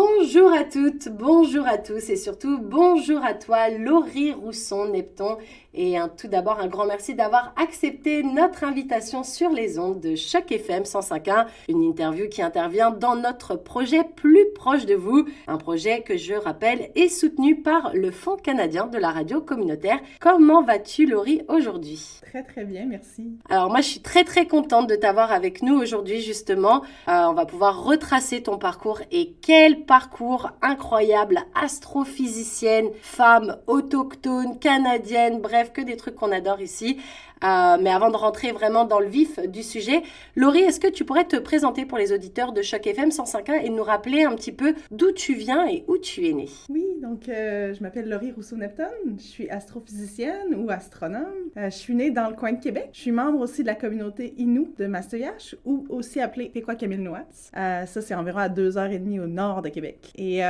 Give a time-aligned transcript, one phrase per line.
[0.00, 5.38] Bonjour à toutes, bonjour à tous et surtout bonjour à toi Laurie Rousson-Nepton
[5.80, 10.50] et tout d'abord, un grand merci d'avoir accepté notre invitation sur les ondes de Choc
[10.50, 16.02] FM 105.1, une interview qui intervient dans notre projet Plus proche de vous, un projet
[16.02, 20.00] que je rappelle est soutenu par le Fonds canadien de la radio communautaire.
[20.20, 22.18] Comment vas-tu Laurie aujourd'hui?
[22.22, 23.38] Très très bien, merci.
[23.48, 26.82] Alors moi je suis très très contente de t'avoir avec nous aujourd'hui justement.
[27.08, 35.40] Euh, on va pouvoir retracer ton parcours et quel parcours incroyable, astrophysicienne, femme autochtone, canadienne,
[35.40, 36.98] bref que des trucs qu'on adore ici.
[37.44, 40.02] Euh, mais avant de rentrer vraiment dans le vif du sujet,
[40.36, 43.70] Laurie, est-ce que tu pourrais te présenter pour les auditeurs de Choc FM 105.1 et
[43.70, 46.48] nous rappeler un petit peu d'où tu viens et où tu es née?
[46.68, 51.24] Oui, donc euh, je m'appelle Laurie Rousseau-Nepton, je suis astrophysicienne ou astronome.
[51.56, 52.90] Euh, je suis née dans le coin de Québec.
[52.92, 57.26] Je suis membre aussi de la communauté Innu de Mastoyache ou aussi appelée Péquot-Camille-Nouats.
[57.52, 60.12] ça, c'est environ à deux heures et demie au nord de Québec.
[60.16, 60.40] Et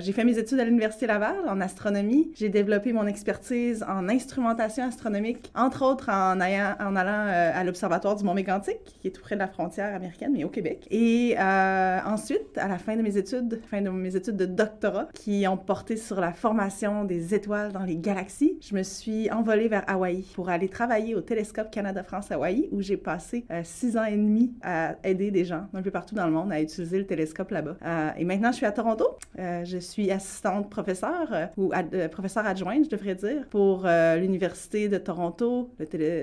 [0.00, 2.30] j'ai fait mes études à l'Université Laval en astronomie.
[2.34, 8.16] J'ai développé mon expertise en instrumentation astronomique, entre autres en en, allant euh, à l'Observatoire
[8.16, 10.86] du Mont Mégantic, qui est tout près de la frontière américaine, mais au Québec.
[10.90, 15.08] Et euh, ensuite, à la fin de mes études, fin de mes études de doctorat,
[15.14, 19.68] qui ont porté sur la formation des étoiles dans les galaxies, je me suis envolée
[19.68, 24.16] vers Hawaï pour aller travailler au Télescope Canada-France-Hawaï, où j'ai passé euh, six ans et
[24.16, 27.50] demi à aider des gens un peu partout dans le monde à utiliser le télescope
[27.50, 27.76] là-bas.
[28.16, 29.06] et maintenant, je suis à Toronto.
[29.36, 31.72] je suis assistante professeure, ou
[32.10, 35.70] professeur adjointe, je devrais dire, pour l'Université de Toronto,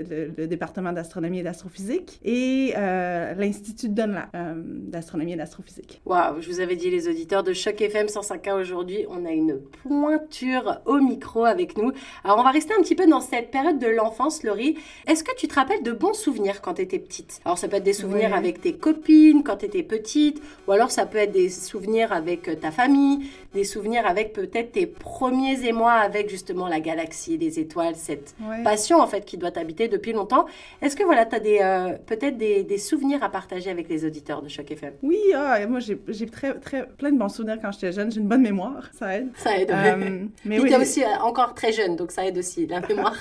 [0.08, 6.02] le, département d'astronomie et d'astrophysique, et euh, l'Institut Dunlap euh, d'astronomie et d'astrophysique.
[6.06, 9.60] Waouh, je vous avais dit, les auditeurs de Choc FM 105.1 aujourd'hui, on a une
[9.84, 11.92] pointure au micro avec nous.
[12.24, 14.78] Alors, on va rester un petit peu dans cette période de l'enfance, Laurie.
[15.08, 17.42] Est-ce que tu te rappelles de bons souvenirs quand tu étais petite?
[17.46, 20.92] Alors, ça peut être des souvenirs avec tes copines quand tu étais petite, ou alors
[20.92, 25.68] ça peut être des souvenirs avec euh, ta famille, des souvenirs avec peut-être tes premiers
[25.68, 30.14] émois avec justement la galaxie, les étoiles, cette passion en fait qui doit t'habiter depuis
[30.14, 30.46] longtemps.
[30.82, 34.06] Est-ce que voilà, tu as des, euh, peut-être des, des, souvenirs à partager avec les
[34.06, 34.94] auditeurs de Choc FM?
[35.04, 38.12] Oui, ah, moi j'ai très, très, plein de bons souvenirs quand j'étais jeune.
[38.12, 39.30] J'ai une bonne mémoire, ça aide.
[39.36, 39.72] Ça aide.
[39.72, 42.80] Euh, mais oui, tu es aussi euh, encore très jeune, donc ça aide aussi, la
[42.82, 43.16] mémoire.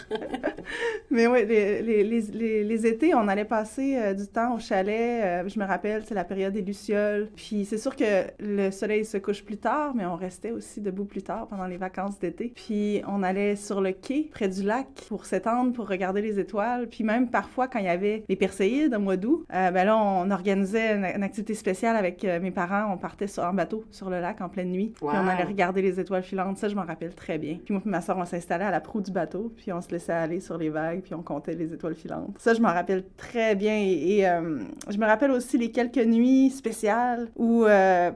[1.11, 5.49] mais oui, les, les, les, les, étés, on allait passer du temps au chalet.
[5.49, 7.29] je me rappelle, c'est la période des Lucioles.
[7.35, 11.05] Puis c'est sûr que le soleil se couche plus tard, mais on restait aussi debout
[11.05, 12.53] plus tard pendant les vacances d'été.
[12.55, 16.58] Puis on allait sur le quai, près du lac, pour s'étendre, pour regarder les étoiles
[16.91, 19.97] puis même parfois, quand il y avait les Perséides au mois d'août, euh, ben là,
[19.97, 22.93] on organisait une, activité spéciale avec euh, mes parents.
[22.93, 24.93] On partait sur, en bateau sur le lac en pleine nuit.
[24.95, 26.59] Puis on allait regarder les étoiles filantes.
[26.59, 27.59] Ça, je m'en rappelle très bien.
[27.65, 29.53] Puis moi et ma soeur, on s'installait à la proue du bateau.
[29.57, 31.03] Puis on se laissait aller sur les vagues.
[31.03, 32.35] Puis on comptait les étoiles filantes.
[32.39, 33.77] Ça, je m'en rappelle très bien.
[33.77, 37.65] Et, euh, je me rappelle aussi les quelques nuits spéciales où,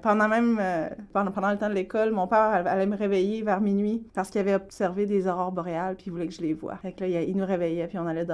[0.03, 0.60] pendant même,
[1.12, 4.41] pendant, pendant le temps de l'école, mon père allait me réveiller vers minuit parce qu'il
[4.41, 5.97] avait observé des aurores boréales.
[5.97, 6.76] Puis il voulait que je les voie.
[6.76, 7.86] Fait que là, il nous réveillait.
[7.86, 8.24] Puis on allait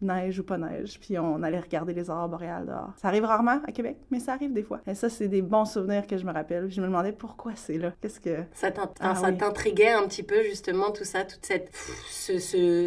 [0.00, 2.92] neige ou pas neige, puis on allait regarder les aurores boréales dehors.
[2.96, 4.80] Ça arrive rarement à Québec, mais ça arrive des fois.
[4.86, 6.70] Et ça, c'est des bons souvenirs que je me rappelle.
[6.70, 7.92] Je me demandais pourquoi c'est là.
[8.00, 8.38] Qu'est-ce que...
[8.52, 8.68] Ça
[9.00, 11.70] ah t'intriguait un petit peu, justement, tout ça, toute cette...
[12.10, 12.86] Ce, ce,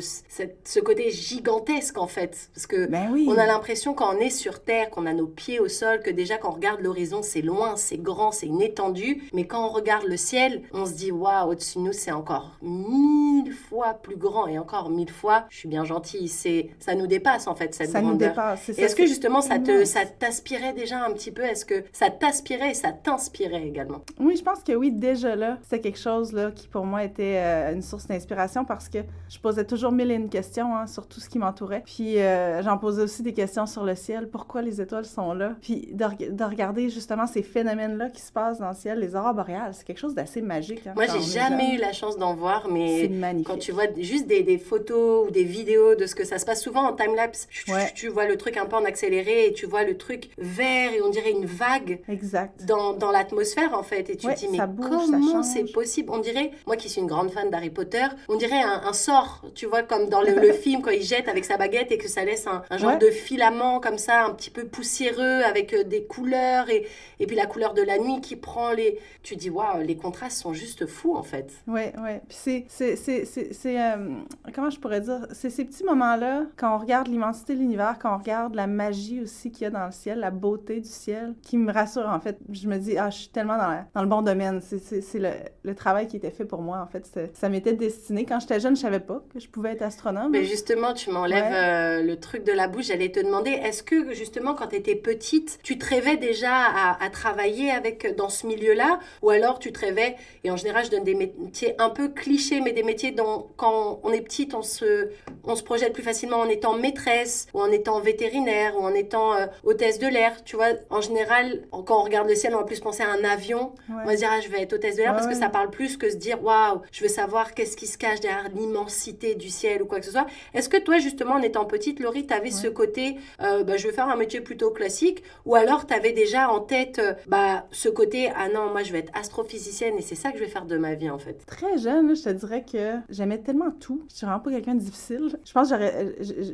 [0.63, 2.49] ce côté gigantesque, en fait.
[2.53, 3.27] Parce que ben oui.
[3.29, 6.09] on a l'impression quand on est sur Terre, qu'on a nos pieds au sol, que
[6.09, 9.23] déjà quand on regarde l'horizon, c'est loin, c'est grand, c'est une étendue.
[9.33, 12.51] Mais quand on regarde le ciel, on se dit, waouh, au-dessus de nous, c'est encore
[12.61, 17.07] mille fois plus grand et encore mille fois, je suis bien gentille, c'est ça nous
[17.07, 18.69] dépasse en fait cette ça Nous dépasse.
[18.69, 21.43] Est-ce que justement ça te ça t'aspirait déjà un petit peu?
[21.43, 24.01] Est-ce que ça t'aspirait et ça t'inspirait également?
[24.19, 27.37] Oui, je pense que oui, déjà là, c'est quelque chose là qui pour moi était
[27.37, 28.99] euh, une source d'inspiration parce que
[29.29, 31.83] je posais toujours mille et une questions hein, sur tout ce qui m'entourait.
[31.85, 35.55] Puis euh, j'en posais aussi des questions sur le ciel, pourquoi les étoiles sont là,
[35.61, 39.15] puis de, de regarder justement ces phénomènes là qui se passent dans le ciel, les
[39.15, 40.87] aurores boréales, c'est quelque chose d'assez magique.
[40.87, 43.09] Hein, moi, j'ai jamais eu la chance d'en voir, mais
[43.45, 46.45] quand tu vois juste des, des photos ou des vidéos de ce que ça se
[46.45, 47.47] passe souvent en time-lapse.
[47.95, 51.01] Tu, vois le truc un peu en accéléré et tu vois le truc vert et
[51.01, 52.65] on dirait une vague exact.
[52.65, 54.09] dans, dans l'atmosphère en fait.
[54.09, 56.11] Et tu te dis, mais comment c'est possible?
[56.11, 59.65] On dirait, moi qui suis une grande fan d'Harry Potter, on dirait un, sort, tu
[59.65, 62.45] vois, comme dans le, film quand il jette avec sa baguette et que ça laisse
[62.47, 66.87] un, genre de filament comme ça, un petit peu poussiéreux avec euh, des couleurs et,
[67.19, 68.99] et puis la couleur de la nuit qui prend les.
[69.23, 71.51] Tu dis, waouh, les contrastes sont juste fous en fait.
[71.67, 72.21] Ouais, ouais.
[72.27, 72.65] Puis c'est.
[72.67, 74.15] c'est, c'est, c'est, euh,
[74.53, 75.27] comment je pourrais dire?
[75.33, 78.67] C'est ces petits moments-là là, quand on regarde l'immensité de l'univers, quand on regarde la
[78.67, 82.07] magie aussi qu'il y a dans le ciel, la beauté du ciel, qui me rassure
[82.07, 82.37] en fait.
[82.51, 84.61] Je me dis, ah, je suis tellement dans, dans le bon domaine.
[84.61, 85.29] C'est le,
[85.63, 87.31] le, travail qui était fait pour moi en fait.
[87.33, 88.25] Ça m'était destiné.
[88.25, 90.31] Quand j'étais jeune, je savais pas que je pouvais être astronome.
[90.31, 92.85] Mais justement, tu m'enlèves euh, le truc de la bouche.
[92.87, 97.03] J'allais te demander, est-ce que justement quand tu étais petite, tu te rêvais déjà à,
[97.03, 100.91] à travailler avec dans ce milieu-là, ou alors tu te rêvais, et en général, je
[100.91, 104.61] donne des métiers un peu clichés, mais des métiers dont quand on est petite, on
[104.61, 105.09] se,
[105.43, 109.33] on se projette plus facilement en étant maîtresse, ou en étant vétérinaire, ou en étant
[109.35, 110.43] euh, hôtesse de l'air.
[110.43, 113.23] Tu vois, en général, quand on regarde le ciel, on va plus penser à un
[113.23, 113.73] avion.
[113.89, 115.97] On va dire, ah, je vais être hôtesse de l'air parce que ça parle plus
[115.97, 119.81] que se dire, waouh, je veux savoir qu'est-ce qui se cache derrière l'immensité du ciel
[119.81, 120.27] ou quoi que ce soit.
[120.53, 123.87] Est-ce que toi, justement, en étant petite, Laurie, tu avais ce côté, euh, bah, je
[123.87, 127.65] veux faire un métier plutôt classique, ou alors tu avais déjà en tête euh, bah,
[127.71, 130.49] ce côté, ah non, moi, je vais être astrophysicienne et c'est ça que je vais
[130.49, 131.45] faire de ma vie, en fait?
[131.45, 134.03] Très jeune, je te dirais que j'aimais tellement tout.
[134.09, 135.39] Je suis vraiment pas quelqu'un de difficile.
[135.43, 135.75] Je pense que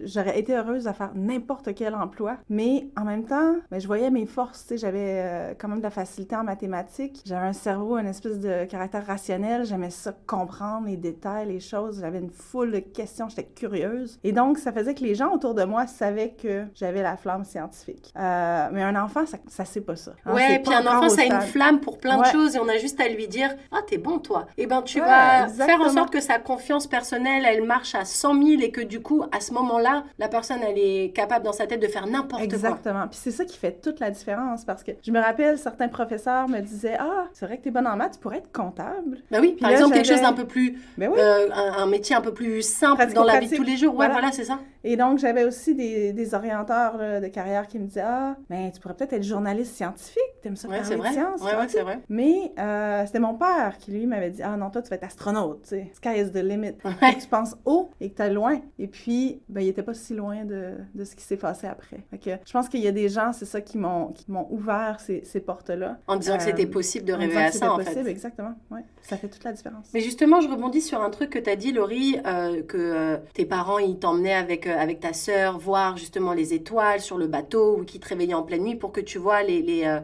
[0.06, 4.10] j'aurais été heureuse à faire n'importe quel emploi, mais en même temps, ben, je voyais
[4.10, 4.74] mes forces.
[4.76, 7.22] J'avais euh, quand même de la facilité en mathématiques.
[7.26, 9.66] J'avais un cerveau, une espèce de caractère rationnel.
[9.66, 12.00] J'aimais ça comprendre les détails, les choses.
[12.02, 13.30] J'avais une foule de questions.
[13.30, 14.20] J'étais curieuse.
[14.24, 17.44] Et donc, ça faisait que les gens autour de moi savaient que j'avais la flamme
[17.44, 18.14] scientifique.
[18.18, 20.12] Euh, mais un enfant, ça, ça sait pas ça.
[20.26, 22.68] Hein, ouais, puis un enfant, ça a une flamme pour plein de choses et on
[22.68, 24.48] a juste à lui dire Ah, t'es bon, toi.
[24.58, 28.06] Et eh ben, tu vas faire en sorte que sa confiance personnelle, elle marche à
[28.06, 31.54] 100 000 et que du coup, à ce moment-là, la personne, elle est capable dans
[31.54, 32.44] sa tête de faire n'importe quoi.
[32.44, 33.08] Exactement.
[33.08, 36.48] Puis c'est ça qui fait toute la différence parce que je me rappelle, certains professeurs
[36.48, 39.20] me disaient Ah, c'est vrai que t'es bonne en maths, tu pourrais être comptable.
[39.32, 40.78] Ben oui, par exemple, quelque chose d'un peu plus.
[40.98, 43.96] Ben euh, un, métier un peu plus simple dans la vie de tous les jours.
[43.96, 44.60] Ouais, voilà, c'est ça.
[44.84, 48.80] Et donc, j'avais aussi des, des orienteurs de carrière qui me disaient Ah, mais tu
[48.80, 51.42] pourrais peut-être être journaliste scientifique, t'aimes ça ouais, parler de sciences.
[51.42, 52.00] Ouais, ouais, c'est vrai.
[52.10, 55.04] Mais euh, c'était mon père qui, lui, m'avait dit Ah non, toi, tu vas être
[55.04, 55.92] astronaute, tu sais.
[55.94, 56.74] Sky is the limit.
[57.20, 58.60] tu penses haut et que tu es loin.
[58.80, 62.04] Et puis, ben, il était pas si loin de, de ce qui s'est passé après.
[62.12, 64.14] Fait je pense qu'il y a des gens, c'est ça, qui m'ont
[64.50, 65.98] ouvert ces, ces portes-là.
[66.08, 68.12] En disant que c'était euh, possible de rêver à ça, en possible, fait.
[68.12, 68.82] Exactement, ouais.
[69.02, 69.88] Ça fait toute la différence.
[69.94, 73.18] Mais justement, je rebondis sur un truc que tu as dit, Laurie, euh, que euh,
[73.34, 77.78] tes parents, ils t'emmenaient avec, avec ta sœur voir justement les étoiles sur le bateau
[77.80, 79.62] ou qui te réveillaient en pleine nuit pour que tu vois les...
[79.62, 80.00] les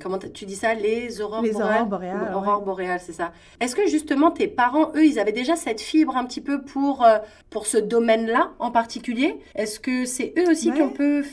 [0.00, 1.72] comment tu dis ça Les aurores les boréales?
[1.72, 2.34] aurores boréales.
[2.34, 3.32] Aurores boréales, c'est ça.
[3.60, 7.06] Est-ce que justement, tes parents, eux, ils avaient déjà cette fibre un petit peu pour,
[7.50, 11.24] pour ce domaine-là en particulier Est-ce que c'est eux aussi qui ont pu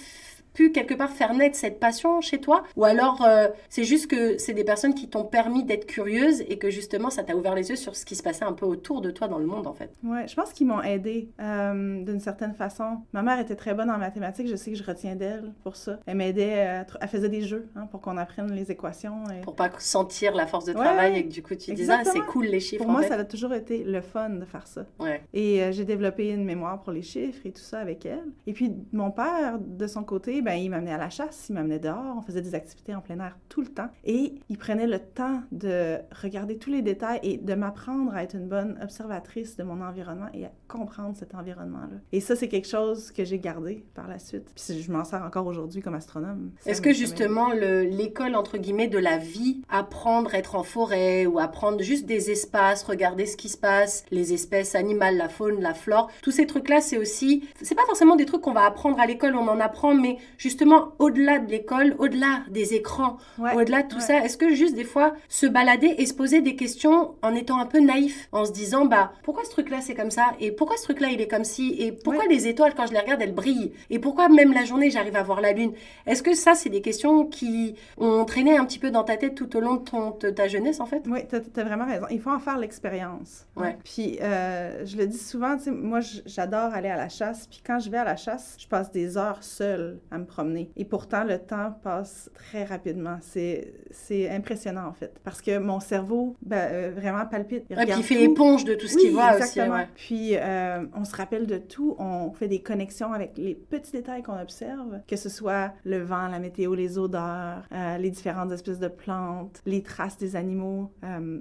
[0.55, 4.37] pu quelque part faire naître cette passion chez toi Ou alors euh, c'est juste que
[4.39, 7.69] c'est des personnes qui t'ont permis d'être curieuse et que justement ça t'a ouvert les
[7.69, 9.73] yeux sur ce qui se passait un peu autour de toi dans le monde en
[9.73, 9.91] fait?
[10.03, 13.01] Ouais, je pense qu'ils m'ont aidé euh, d'une certaine façon.
[13.13, 15.99] Ma mère était très bonne en mathématiques, je sais que je retiens d'elle pour ça.
[16.05, 19.23] Elle m'aidait, elle faisait des jeux hein, pour qu'on apprenne les équations.
[19.29, 19.41] Et...
[19.41, 22.21] Pour pas sentir la force de travail et que du coup tu disais ah, c'est
[22.21, 22.83] cool les chiffres.
[22.83, 24.85] Pour moi ça a toujours été le fun de faire ça.
[24.99, 25.21] Ouais.
[25.33, 28.23] Et euh, j'ai développé une mémoire pour les chiffres et tout ça avec elle.
[28.47, 31.79] Et puis mon père de son côté, ben, il m'amenait à la chasse, il m'amenait
[31.79, 33.89] dehors, on faisait des activités en plein air tout le temps.
[34.03, 38.35] Et il prenait le temps de regarder tous les détails et de m'apprendre à être
[38.35, 41.97] une bonne observatrice de mon environnement et à comprendre cet environnement-là.
[42.11, 44.51] Et ça, c'est quelque chose que j'ai gardé par la suite.
[44.55, 46.51] Puis je m'en sers encore aujourd'hui comme astronome.
[46.65, 51.39] Est-ce que justement l'école, entre guillemets, de la vie, apprendre à être en forêt ou
[51.39, 55.73] apprendre juste des espaces, regarder ce qui se passe, les espèces animales, la faune, la
[55.73, 59.07] flore, tous ces trucs-là, c'est aussi, c'est pas forcément des trucs qu'on va apprendre à
[59.07, 63.99] l'école, on en apprend, mais justement au-delà de l'école, au-delà des écrans, au-delà de tout
[63.99, 67.59] ça, est-ce que juste des fois se balader et se poser des questions en étant
[67.59, 70.33] un peu naïf, en se disant bah pourquoi ce truc-là c'est comme ça?
[70.39, 71.75] Et pourquoi ce truc-là il est comme ci?
[71.79, 73.73] Et pourquoi les étoiles quand je les regarde elles brillent?
[73.89, 75.73] Et pourquoi même la journée j'arrive à voir la lune?
[76.05, 79.35] Est-ce que ça c'est des questions qui ont traîné un petit peu dans ta tête
[79.35, 81.03] tout au long de, ton, ta jeunesse en fait?
[81.07, 82.05] Oui, tu as, vraiment raison.
[82.09, 83.45] Il faut en faire l'expérience.
[83.55, 83.77] Ouais.
[83.83, 87.47] Puis euh, je le dis souvent, moi j'adore aller à la chasse.
[87.47, 90.69] Puis quand je vais à la chasse, je passe des heures seule à me promener.
[90.75, 93.17] Et pourtant, le temps passe très rapidement.
[93.21, 95.19] C'est impressionnant, en fait.
[95.23, 97.63] Parce que mon cerveau, ben, euh, vraiment palpite.
[97.69, 99.75] Il, puis il fait éponge de tout ce qu'il voit exactement.
[99.75, 99.85] aussi.
[99.95, 101.95] Puis euh, on se rappelle de tout.
[101.99, 106.27] On fait des connexions avec les petits détails qu'on observe, que ce soit le vent,
[106.27, 110.91] la météo, les odeurs, euh, les différentes espèces de plantes, les traces des animaux,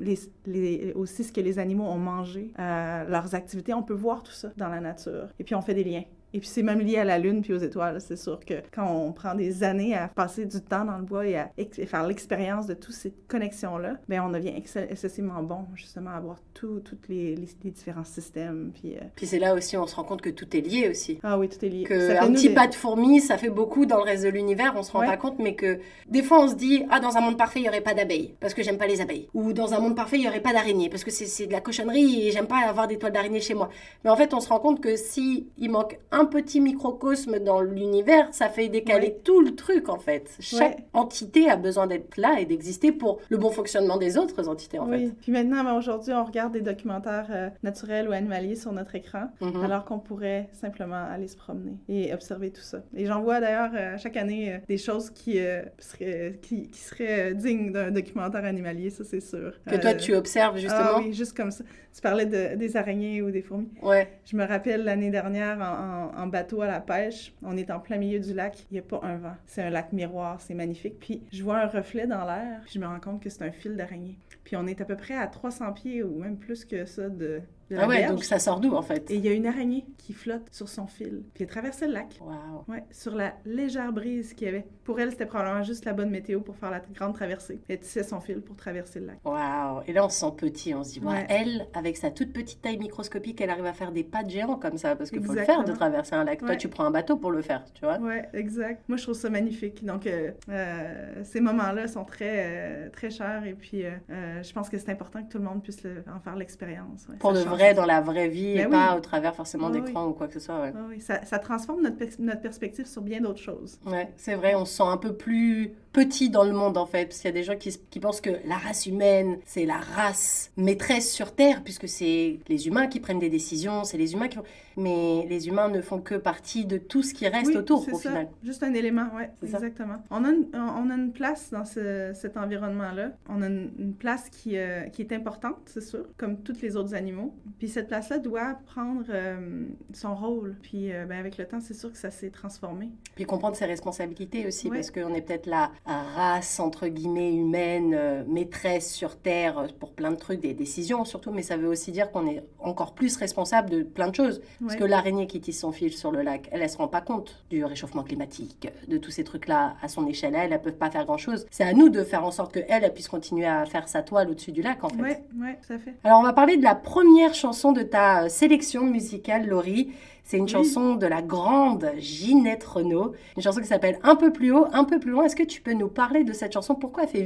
[0.00, 3.74] les, les, aussi ce que les animaux ont mangé, leurs activités.
[3.74, 5.28] On peut voir tout ça dans la nature.
[5.38, 7.54] Et puis on fait des liens Et puis c'est même lié à la Lune puis
[7.54, 8.00] aux étoiles.
[8.00, 11.24] C'est sûr que quand on prend des années à passer du temps dans le bois
[11.24, 11.50] et à
[11.86, 16.82] faire l'expérience de toutes ces connexions-là, ben on devient excessivement bon justement à voir tous
[17.08, 18.72] les, les, différents systèmes.
[18.74, 21.20] Puis, euh, puis c'est là aussi on se rend compte que tout est lié aussi.
[21.22, 21.84] Ah oui, tout est lié.
[21.84, 24.82] Que un petit pas de fourmi, ça fait beaucoup dans le reste de l'univers, on
[24.82, 27.38] se rend pas compte, mais que des fois on se dit ah dans un monde
[27.38, 29.78] parfait il y aurait pas d'abeilles parce que j'aime pas les abeilles, ou dans un
[29.78, 32.48] monde parfait il y aurait pas d'araignées parce que c'est de la cochonnerie et j'aime
[32.48, 33.68] pas avoir des toiles d'araignée chez moi.
[34.02, 37.60] Mais en fait on se rend compte que si il manque un petit microcosme dans
[37.60, 40.30] l'univers, ça fait décaler tout le truc en fait.
[40.40, 44.78] Chaque entité a besoin d'être là et d'exister pour le bon fonctionnement des autres entités
[44.78, 45.12] en oui.
[45.20, 49.28] Puis maintenant, ben, aujourd'hui, on regarde des documentaires euh, naturels ou animaliers sur notre écran,
[49.40, 49.62] mhm.
[49.64, 52.82] alors qu'on pourrait simplement aller se promener et observer tout ça.
[52.96, 55.38] Et j'en vois d'ailleurs euh, chaque année euh, des choses qui
[55.78, 59.52] seraient, qui, qui seraient dignes d'un documentaire animalier, ça c'est sûr.
[59.66, 60.80] Que toi tu observes justement?
[60.84, 61.64] Ah oui, juste comme ça.
[61.94, 63.68] Tu parlais de, des araignées ou des fourmis.
[63.80, 64.08] Ouais.
[64.24, 67.98] Je me rappelle l'année dernière en, en, bateau à la pêche, on est en plein
[67.98, 69.36] milieu du lac, il n'y a pas un vent.
[69.46, 70.98] C'est un lac miroir, c'est magnifique.
[71.00, 73.52] Puis je vois un reflet dans l'air, puis je me rends compte que c'est un
[73.52, 74.18] fil d'araignée.
[74.44, 77.40] Puis on est à peu près à 300 pieds ou même plus que ça de,
[77.76, 79.10] ah ouais, donc ça sort d'où en fait?
[79.10, 81.22] Et il y a une araignée qui flotte sur son fil.
[81.34, 82.18] Puis elle traversait le lac.
[82.20, 82.64] Wow.
[82.68, 84.66] Ouais, sur la légère brise qu'il y avait.
[84.84, 87.60] Pour elle, c'était probablement juste la bonne météo pour faire la grande traversée.
[87.68, 89.18] Elle tissait son fil pour traverser le lac.
[89.24, 89.82] Waouh!
[89.86, 90.74] Et là, on se sent petit.
[90.74, 91.26] On se dit, ouais.
[91.28, 94.56] elle, avec sa toute petite taille microscopique, elle arrive à faire des pas de géant
[94.56, 94.94] comme ça.
[94.94, 96.40] Parce qu'il faut le faire de traverser un lac.
[96.40, 97.98] Toi, tu prends un bateau pour le faire, tu vois?
[97.98, 98.82] Ouais, exact.
[98.88, 99.84] Moi, je trouve ça magnifique.
[99.84, 103.46] Donc, euh, euh, ces moments-là sont très, euh, très chers.
[103.46, 105.82] Et puis, je pense que c'est important que tout le monde puisse
[106.14, 107.06] en faire l'expérience.
[107.18, 110.12] pour de vrai, dans la vraie vie et ben pas au travers forcément d'écran ou
[110.12, 110.70] quoi que ce soit.
[110.88, 113.78] oui, ça, ça, transforme notre, notre perspective sur bien d'autres choses.
[114.16, 117.18] C'est vrai, on se sent un peu plus petit dans le monde en fait, parce
[117.18, 120.50] qu'il y a des gens qui, qui pensent que la race humaine, c'est la race
[120.56, 124.38] maîtresse sur Terre, puisque c'est les humains qui prennent des décisions, c'est les humains qui
[124.76, 128.08] Mais les humains ne font que partie de tout ce qui reste autour au ça.
[128.08, 128.28] final.
[128.42, 130.02] Juste un élément, oui, exactement.
[130.10, 133.12] On a, une, on a une place dans ce, cet environnement-là.
[133.28, 136.94] On a une, place qui, euh, qui est importante, c'est sûr, comme tous les autres
[136.94, 137.34] animaux.
[137.58, 140.56] Puis cette place-là doit prendre euh, son rôle.
[140.62, 142.90] Puis euh, ben, avec le temps, c'est sûr que ça s'est transformé.
[143.14, 148.92] Puis comprendre ses responsabilités aussi, parce qu'on est peut-être là race, entre guillemets, humaine, maîtresse
[148.92, 152.26] sur Terre pour plein de trucs, des décisions surtout, mais ça veut aussi dire qu'on
[152.26, 154.40] est encore plus responsable de plein de choses.
[154.66, 157.00] Parce que l'araignée qui tisse son fil sur le lac, elle, elle se rend pas
[157.00, 160.34] compte du réchauffement climatique, de tous ces trucs-là à son échelle.
[160.34, 161.46] Elle, elle peut pas faire grand-chose.
[161.50, 164.30] C'est à nous de faire en sorte qu'elle, elle puisse continuer à faire sa toile
[164.30, 165.22] au-dessus du lac, en fait.
[165.34, 165.94] Oui, ouais, tout à fait.
[166.04, 169.92] Alors, on va parler de la première chanson de ta euh, sélection musicale, Laurie.
[170.24, 174.52] C'est une chanson de la grande Ginette Renault, une chanson qui s'appelle Un peu plus
[174.52, 175.24] haut, un peu plus loin.
[175.24, 176.74] Est-ce que tu peux nous parler de cette chanson?
[176.74, 177.22] Pourquoi elle fait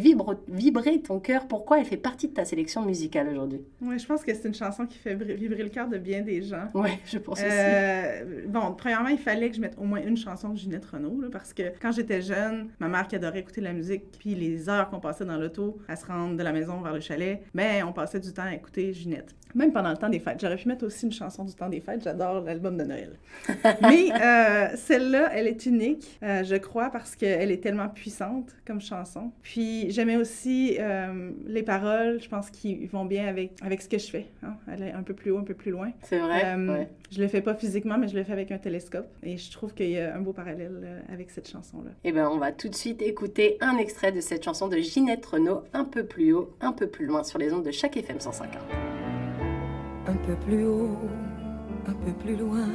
[0.49, 1.47] vibrer ton cœur?
[1.47, 3.61] Pourquoi elle fait partie de ta sélection musicale aujourd'hui?
[3.81, 6.43] Oui, je pense que c'est une chanson qui fait vibrer le cœur de bien des
[6.43, 6.67] gens.
[6.75, 8.49] Oui, je pense euh, aussi.
[8.49, 11.55] Bon, premièrement, il fallait que je mette au moins une chanson de Ginette Renault, parce
[11.55, 14.99] que quand j'étais jeune, ma mère qui adorait écouter la musique, puis les heures qu'on
[14.99, 18.19] passait dans l'auto à se rendre de la maison vers le chalet, ben on passait
[18.19, 19.37] du temps à écouter Ginette.
[19.55, 20.41] Même pendant le temps des fêtes.
[20.41, 22.03] J'aurais pu mettre aussi une chanson du temps des fêtes.
[22.03, 23.13] J'adore l'album de Noël.
[23.83, 28.81] Mais euh, celle-là, elle est unique, euh, je crois, parce qu'elle est tellement puissante comme
[28.81, 29.33] chanson.
[29.43, 33.99] Puis j'aimais aussi euh, les paroles, je pense qu'ils vont bien avec, avec ce que
[33.99, 34.27] je fais.
[34.43, 34.55] Hein.
[34.71, 35.91] Elle est un peu plus haut, un peu plus loin.
[36.03, 36.55] C'est vrai.
[36.55, 36.89] Ouais.
[37.11, 39.09] Je le fais pas physiquement, mais je le fais avec un télescope.
[39.23, 41.91] Et je trouve qu'il y a un beau parallèle avec cette chanson-là.
[42.05, 45.25] Eh bien, on va tout de suite écouter un extrait de cette chanson de Ginette
[45.25, 48.21] Renault, un peu plus haut, un peu plus loin, sur les ondes de chaque FM
[48.21, 48.98] 150.
[50.09, 50.99] Un peu plus haut,
[51.87, 52.69] un peu plus loin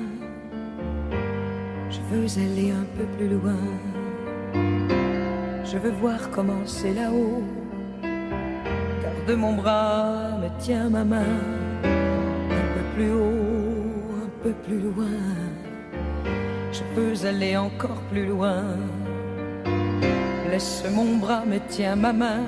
[1.94, 3.60] je veux aller un peu plus loin.
[5.64, 7.44] Je veux voir comment c'est là-haut.
[8.02, 11.38] Car de mon bras me tient ma main.
[11.84, 15.20] Un peu plus haut, un peu plus loin.
[16.72, 18.64] Je veux aller encore plus loin.
[20.50, 22.46] Laisse mon bras me tient ma main.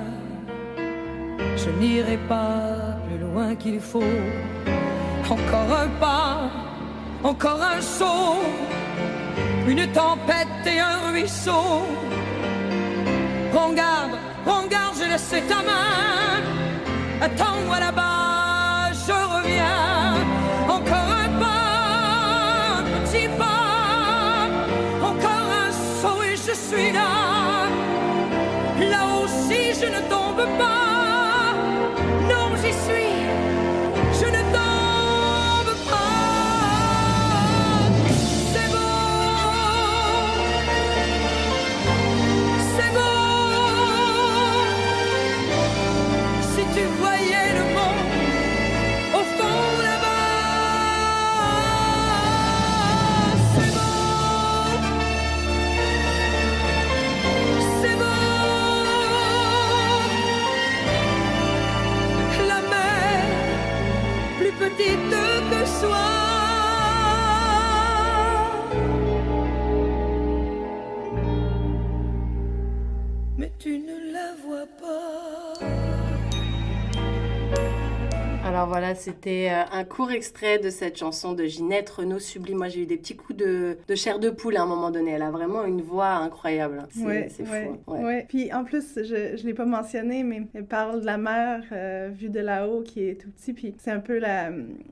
[1.56, 4.14] Je n'irai pas plus loin qu'il faut.
[5.28, 6.50] Encore un pas,
[7.24, 8.42] encore un saut
[9.68, 11.82] une tempête et un ruisseau.
[13.52, 14.12] Prends garde,
[14.44, 16.40] prends garde, je laisse ta main.
[17.20, 19.85] Attends-moi là-bas, je reviens.
[64.76, 66.25] Petite que soit.
[78.56, 82.56] Alors voilà, c'était euh, un court extrait de cette chanson de Ginette Renaud Sublime.
[82.56, 85.10] Moi, j'ai eu des petits coups de, de chair de poule à un moment donné.
[85.10, 86.84] Elle a vraiment une voix incroyable.
[86.88, 87.42] C'est Ouais, fou.
[87.52, 87.76] hein.
[87.86, 88.04] Ouais.
[88.04, 88.26] ouais.
[88.26, 92.08] Puis en plus, je ne l'ai pas mentionné, mais elle parle de la mer euh,
[92.10, 93.52] vue de là-haut qui est tout petit.
[93.52, 94.48] Puis c'est un peu la,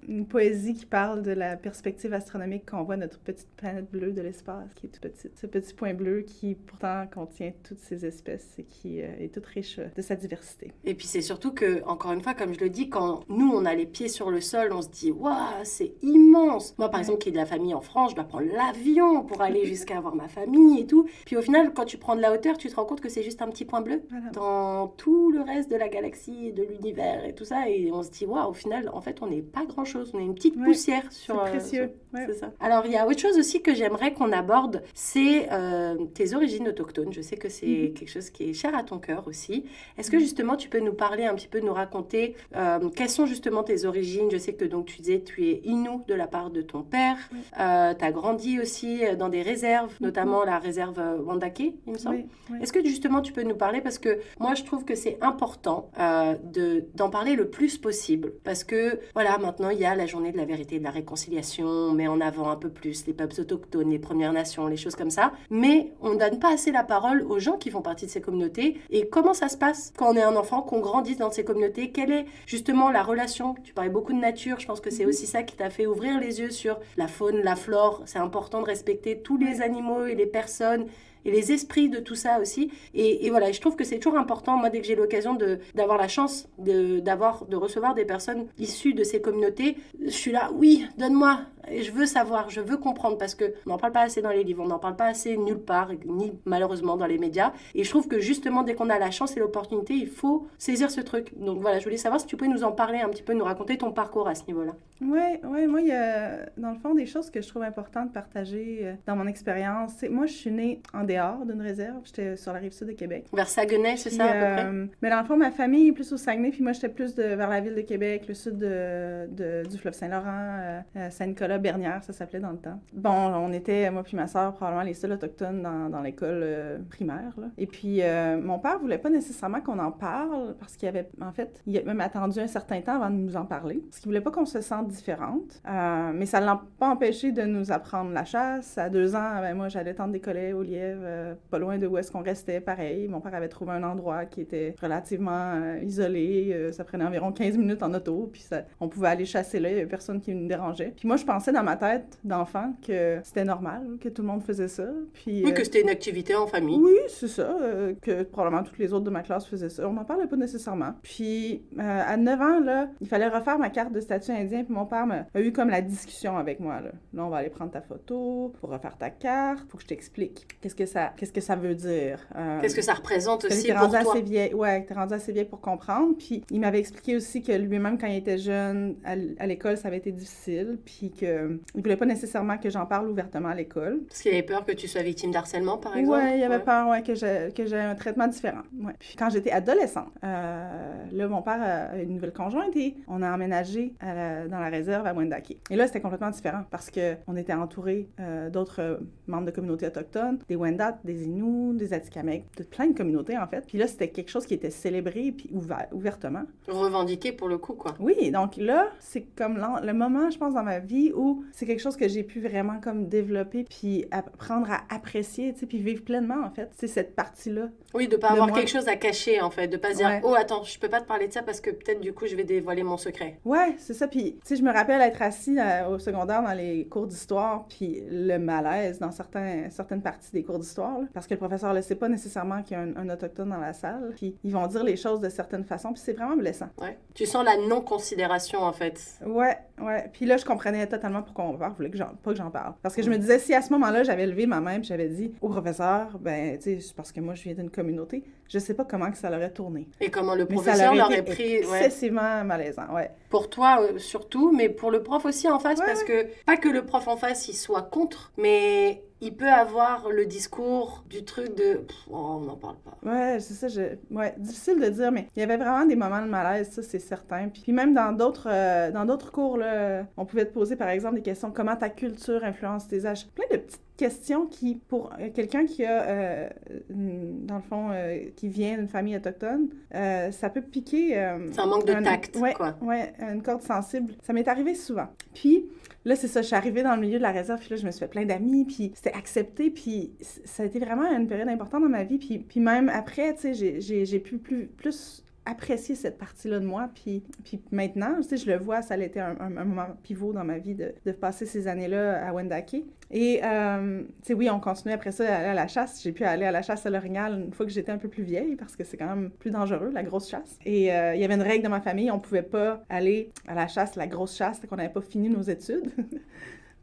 [0.09, 4.21] une poésie qui parle de la perspective astronomique qu'on voit notre petite planète bleue de
[4.21, 5.39] l'espace, qui est toute petite.
[5.39, 9.47] Ce petit point bleu qui pourtant contient toutes ces espèces et qui euh, est toute
[9.47, 10.71] riche de sa diversité.
[10.85, 13.65] Et puis c'est surtout que, encore une fois, comme je le dis, quand nous on
[13.65, 15.35] a les pieds sur le sol, on se dit waouh,
[15.65, 16.75] c'est immense.
[16.79, 19.41] Moi par exemple, qui ai de la famille en France, je dois prendre l'avion pour
[19.41, 21.07] aller jusqu'à voir ma famille et tout.
[21.27, 23.23] Puis au final, quand tu prends de la hauteur, tu te rends compte que c'est
[23.23, 24.31] juste un petit point bleu Voilà.
[24.31, 27.69] dans tout le reste de la galaxie et de l'univers et tout ça.
[27.69, 30.11] Et on se dit waouh, au final, en fait, on n'est pas grand chose.
[30.15, 31.41] On est une petite Ouais, poussière C'est sur.
[31.41, 31.91] euh, précieux.
[32.13, 32.25] Ouais.
[32.29, 32.53] C'est ça.
[32.61, 36.69] Alors, il y a autre chose aussi que j'aimerais qu'on aborde, c'est euh, tes origines
[36.69, 37.13] autochtones.
[37.13, 37.95] Je sais que c'est Mhm.
[37.95, 39.65] quelque chose qui est cher à ton cœur aussi.
[39.99, 43.27] Est-ce que justement tu peux nous parler un petit peu, nous raconter euh, quelles sont
[43.27, 46.51] justement tes origines Je sais que donc tu disais tu es Innu de la part
[46.51, 47.17] de ton père.
[47.33, 47.39] Oui.
[47.53, 51.99] tu as grandi aussi euh, dans des réserves, notamment la réserve euh, Wandake, il me
[51.99, 52.17] semble.
[52.17, 52.59] Oui, oui.
[52.63, 55.91] Est-ce que justement tu peux nous parler parce que moi je trouve que c'est important
[55.99, 60.07] euh, de d'en parler le plus possible parce que voilà maintenant il y a la
[60.07, 63.07] journée de la vérité et de la réconciliation, on met en avant un peu plus
[63.07, 66.73] les peuples autochtones, les Premières Nations, les choses comme ça, mais on donne pas assez
[66.73, 69.93] la parole aux gens qui font partie de ces communautés et comment ça se passe
[69.97, 73.34] quand on est un enfant, qu'on grandisse dans ces communautés, quelle est justement la relation
[73.65, 76.21] Tu parlais beaucoup de nature, je pense que c'est aussi ça qui t'a fait ouvrir
[76.21, 78.03] les yeux sur la faune, la flore.
[78.07, 80.87] C'est important de respecter tous les animaux et les personnes
[81.25, 82.71] et les esprits de tout ça aussi.
[82.93, 85.37] Et, et voilà, je trouve que c'est toujours important, moi, dès que j'ai l'occasion
[85.75, 90.51] d'avoir la chance de, de recevoir des personnes issues de ces communautés, je suis là,
[90.55, 91.41] oui, donne-moi.
[91.71, 94.31] Et je veux savoir, je veux comprendre, parce que on n'en parle pas assez dans
[94.31, 97.53] les livres, on n'en parle pas assez nulle part, ni malheureusement dans les médias.
[97.75, 100.91] Et je trouve que justement, dès qu'on a la chance et l'opportunité, il faut saisir
[100.91, 101.33] ce truc.
[101.39, 103.45] Donc voilà, je voulais savoir si tu pouvais nous en parler un petit peu, nous
[103.45, 104.73] raconter ton parcours à ce niveau-là.
[105.01, 108.09] Ouais, ouais, moi, il y a, dans le fond, des choses que je trouve importantes
[108.09, 109.93] de partager euh, dans mon expérience.
[110.09, 111.99] Moi, je suis née en dehors d'une réserve.
[112.05, 113.27] J'étais sur la rive sud de Québec.
[113.33, 114.65] Vers Saguenay, c'est ça à peu près?
[114.67, 117.15] euh, Mais dans le fond, ma famille est plus au Saguenay, puis moi, j'étais plus
[117.15, 121.11] de, vers la ville de Québec, le sud de, de- du fleuve Saint-Laurent, euh, euh,
[121.55, 122.81] Saint-Nicolas, Bernière, ça s'appelait dans le temps.
[122.93, 126.79] Bon, on était, moi puis ma soeur, probablement les seuls autochtones dans, dans l'école euh,
[126.89, 127.33] primaire.
[127.37, 127.47] là.
[127.59, 131.33] Et puis, euh, mon père voulait pas nécessairement qu'on en parle, parce qu'il avait, en
[131.33, 134.09] fait, il a même attendu un certain temps avant de nous en parler, parce qu'il
[134.09, 135.63] voulait pas qu'on se sente différente.
[135.69, 138.79] Euh, mais ça l'a pas empêché de nous apprendre la chasse.
[138.79, 141.99] À deux ans, ben, moi, j'allais tendre des collets au lièvre, pas loin de où
[141.99, 143.09] est-ce qu'on restait, pareil.
[143.09, 146.71] Mon père avait trouvé un endroit qui était relativement isolé.
[146.73, 149.77] Ça prenait environ 15 minutes en auto, puis ça, on pouvait aller chasser là, il
[149.77, 150.93] y avait personne qui nous dérangeait.
[150.97, 154.43] Puis moi, je pensais dans ma tête d'enfant que c'était normal, que tout le monde
[154.43, 154.87] faisait ça.
[155.13, 156.79] Puis, Oui, euh, que c'était une activité en famille.
[156.81, 159.87] oui, c'est ça, euh, que probablement toutes les autres de ma classe faisaient ça.
[159.89, 160.95] On n'en parlait pas nécessairement.
[161.03, 164.73] Puis, euh, à 9 ans, là, il fallait refaire ma carte de statut indien, puis
[164.73, 165.05] mon père
[165.35, 166.93] a eu comme la discussion avec moi, là.
[167.13, 170.47] Là, on va aller prendre ta photo, pour refaire ta carte, faut que je t'explique
[170.61, 172.27] qu'est-ce que ça, qu'est-ce que ça veut dire.
[172.63, 175.45] Qu'est-ce que ça représente aussi pour rendu toi assez vieille, ouais, t'es rendu assez vieille
[175.45, 176.15] pour comprendre.
[176.17, 179.99] Puis il m'avait expliqué aussi que lui-même, quand il était jeune, à l'école, ça avait
[179.99, 180.79] été difficile.
[180.85, 181.34] Puis que
[181.75, 184.01] il voulait pas nécessairement que j'en parle ouvertement à l'école.
[184.09, 186.61] Parce qu'il avait peur que tu sois victime d'harcèlement, par exemple Ouais, il avait Ouais.
[186.63, 188.63] peur ouais, que j'ai que un traitement différent.
[188.81, 188.93] Ouais.
[188.99, 191.61] Puis quand j'étais adolescente, euh, là, mon père
[191.93, 195.57] a une nouvelle conjointe et on a emménagé à la- dans la réserve à Wendake.
[195.71, 199.51] Et là, c'était complètement différent parce que on était entouré euh, d'autres euh, membres de
[199.51, 203.65] communautés autochtones, des Wendat, des Inuits, des Atikamekw, de plein de communautés en fait.
[203.67, 206.43] Puis là, c'était quelque chose qui était célébré puis ouvert, ouvertement.
[206.69, 207.93] Revendiqué pour le coup, quoi.
[208.01, 211.81] Oui, donc là, c'est comme le moment, je pense, dans ma vie où c'est quelque
[211.81, 216.03] chose que j'ai pu vraiment comme développer puis apprendre à apprécier, tu sais, puis vivre
[216.05, 216.71] pleinement, en fait.
[216.77, 217.69] C'est cette partie-là.
[217.95, 218.57] Oui, de pas avoir moi.
[218.59, 219.69] quelque chose à cacher, en fait.
[219.69, 220.21] De pas dire, Ouais.
[220.25, 222.37] oh, attends, je peux pas te parler de ça parce que peut-être du coup, je
[222.37, 223.39] vais dévoiler mon secret.
[223.45, 224.09] Ouais, c'est ça.
[224.09, 227.67] Puis, tu sais, je me rappelle être assis euh, au secondaire dans les cours d'histoire,
[227.69, 231.81] puis le malaise dans certains, certaines parties des cours d'histoire, parce que le professeur ne
[231.81, 234.67] sait pas nécessairement qu'il y a un, un autochtone dans la salle, puis ils vont
[234.67, 236.69] dire les choses de certaines façons, puis c'est vraiment blessant.
[236.81, 236.99] Ouais.
[237.15, 239.01] Tu sens la non-considération, en fait.
[239.25, 240.11] Ouais, ouais.
[240.13, 242.75] Puis là, je comprenais totalement pourquoi mon père voulait que j'en, pas que j'en parle.
[242.83, 245.09] Parce que je me disais, si à ce moment-là, j'avais levé ma main puis j'avais
[245.09, 248.59] dit au professeur, ben, tu sais, c'est parce que moi, je viens d'une communauté, je
[248.59, 249.89] sais pas comment que ça l'aurait tourné.
[250.01, 251.65] Et comment le professeur l'aurait pris.
[251.65, 251.85] ouais.
[251.85, 253.11] excessivement malaisant, ouais.
[253.31, 256.57] Pour toi euh, surtout, mais pour le prof aussi en face, Ouais, parce que pas
[256.57, 261.25] que le prof en face il soit contre, mais il peut avoir le discours du
[261.25, 262.99] truc de oh, on n'en parle pas.
[263.03, 263.69] Ouais, c'est ça.
[263.69, 263.97] Je...
[264.11, 266.99] Ouais, difficile de dire, mais il y avait vraiment des moments de malaise, ça, c'est
[266.99, 267.49] certain.
[267.49, 271.17] Puis, même dans d'autres euh, dans d'autres cours, là, on pouvait te poser, par exemple,
[271.17, 273.27] des questions comment ta culture influence tes âges?
[273.29, 276.49] Plein de petites questions qui, pour euh, quelqu'un qui a, euh,
[276.91, 277.91] dans le fond,
[278.37, 281.17] qui vient d'une famille autochtone, ça peut piquer.
[281.19, 282.77] un manque de tact, ouais, quoi.
[282.83, 284.15] Ouais, une corde sensible.
[284.23, 285.07] Ça m'est arrivé souvent.
[285.33, 285.67] Puis,
[286.05, 287.87] Là, c'est ça, je suis arrivée dans le milieu de la réserve, puis là, je
[287.87, 291.49] me suis fait plein d'amis, puis c'était accepté, puis ça a été vraiment une période
[291.49, 292.19] importante dans ma vie.
[292.19, 296.89] Puis, même après, tu sais, j'ai pu plus apprécier cette partie-là de moi.
[296.95, 300.45] Puis, puis maintenant, tu sais, je le vois, ça a été un, moment pivot dans
[300.45, 302.77] ma vie de, de passer ces années-là à Wendake.
[303.11, 306.03] Et, euh, tu sais, oui, on continue après ça à aller à la chasse.
[306.03, 308.23] J'ai pu aller à la chasse à l'orignal une fois que j'étais un peu plus
[308.23, 310.59] vieille parce que c'est quand même plus dangereux, la grosse chasse.
[310.65, 313.55] Et euh, il y avait une règle dans ma famille, on pouvait pas aller à
[313.55, 315.91] la chasse, la grosse chasse, qu'on n'avait pas fini nos études.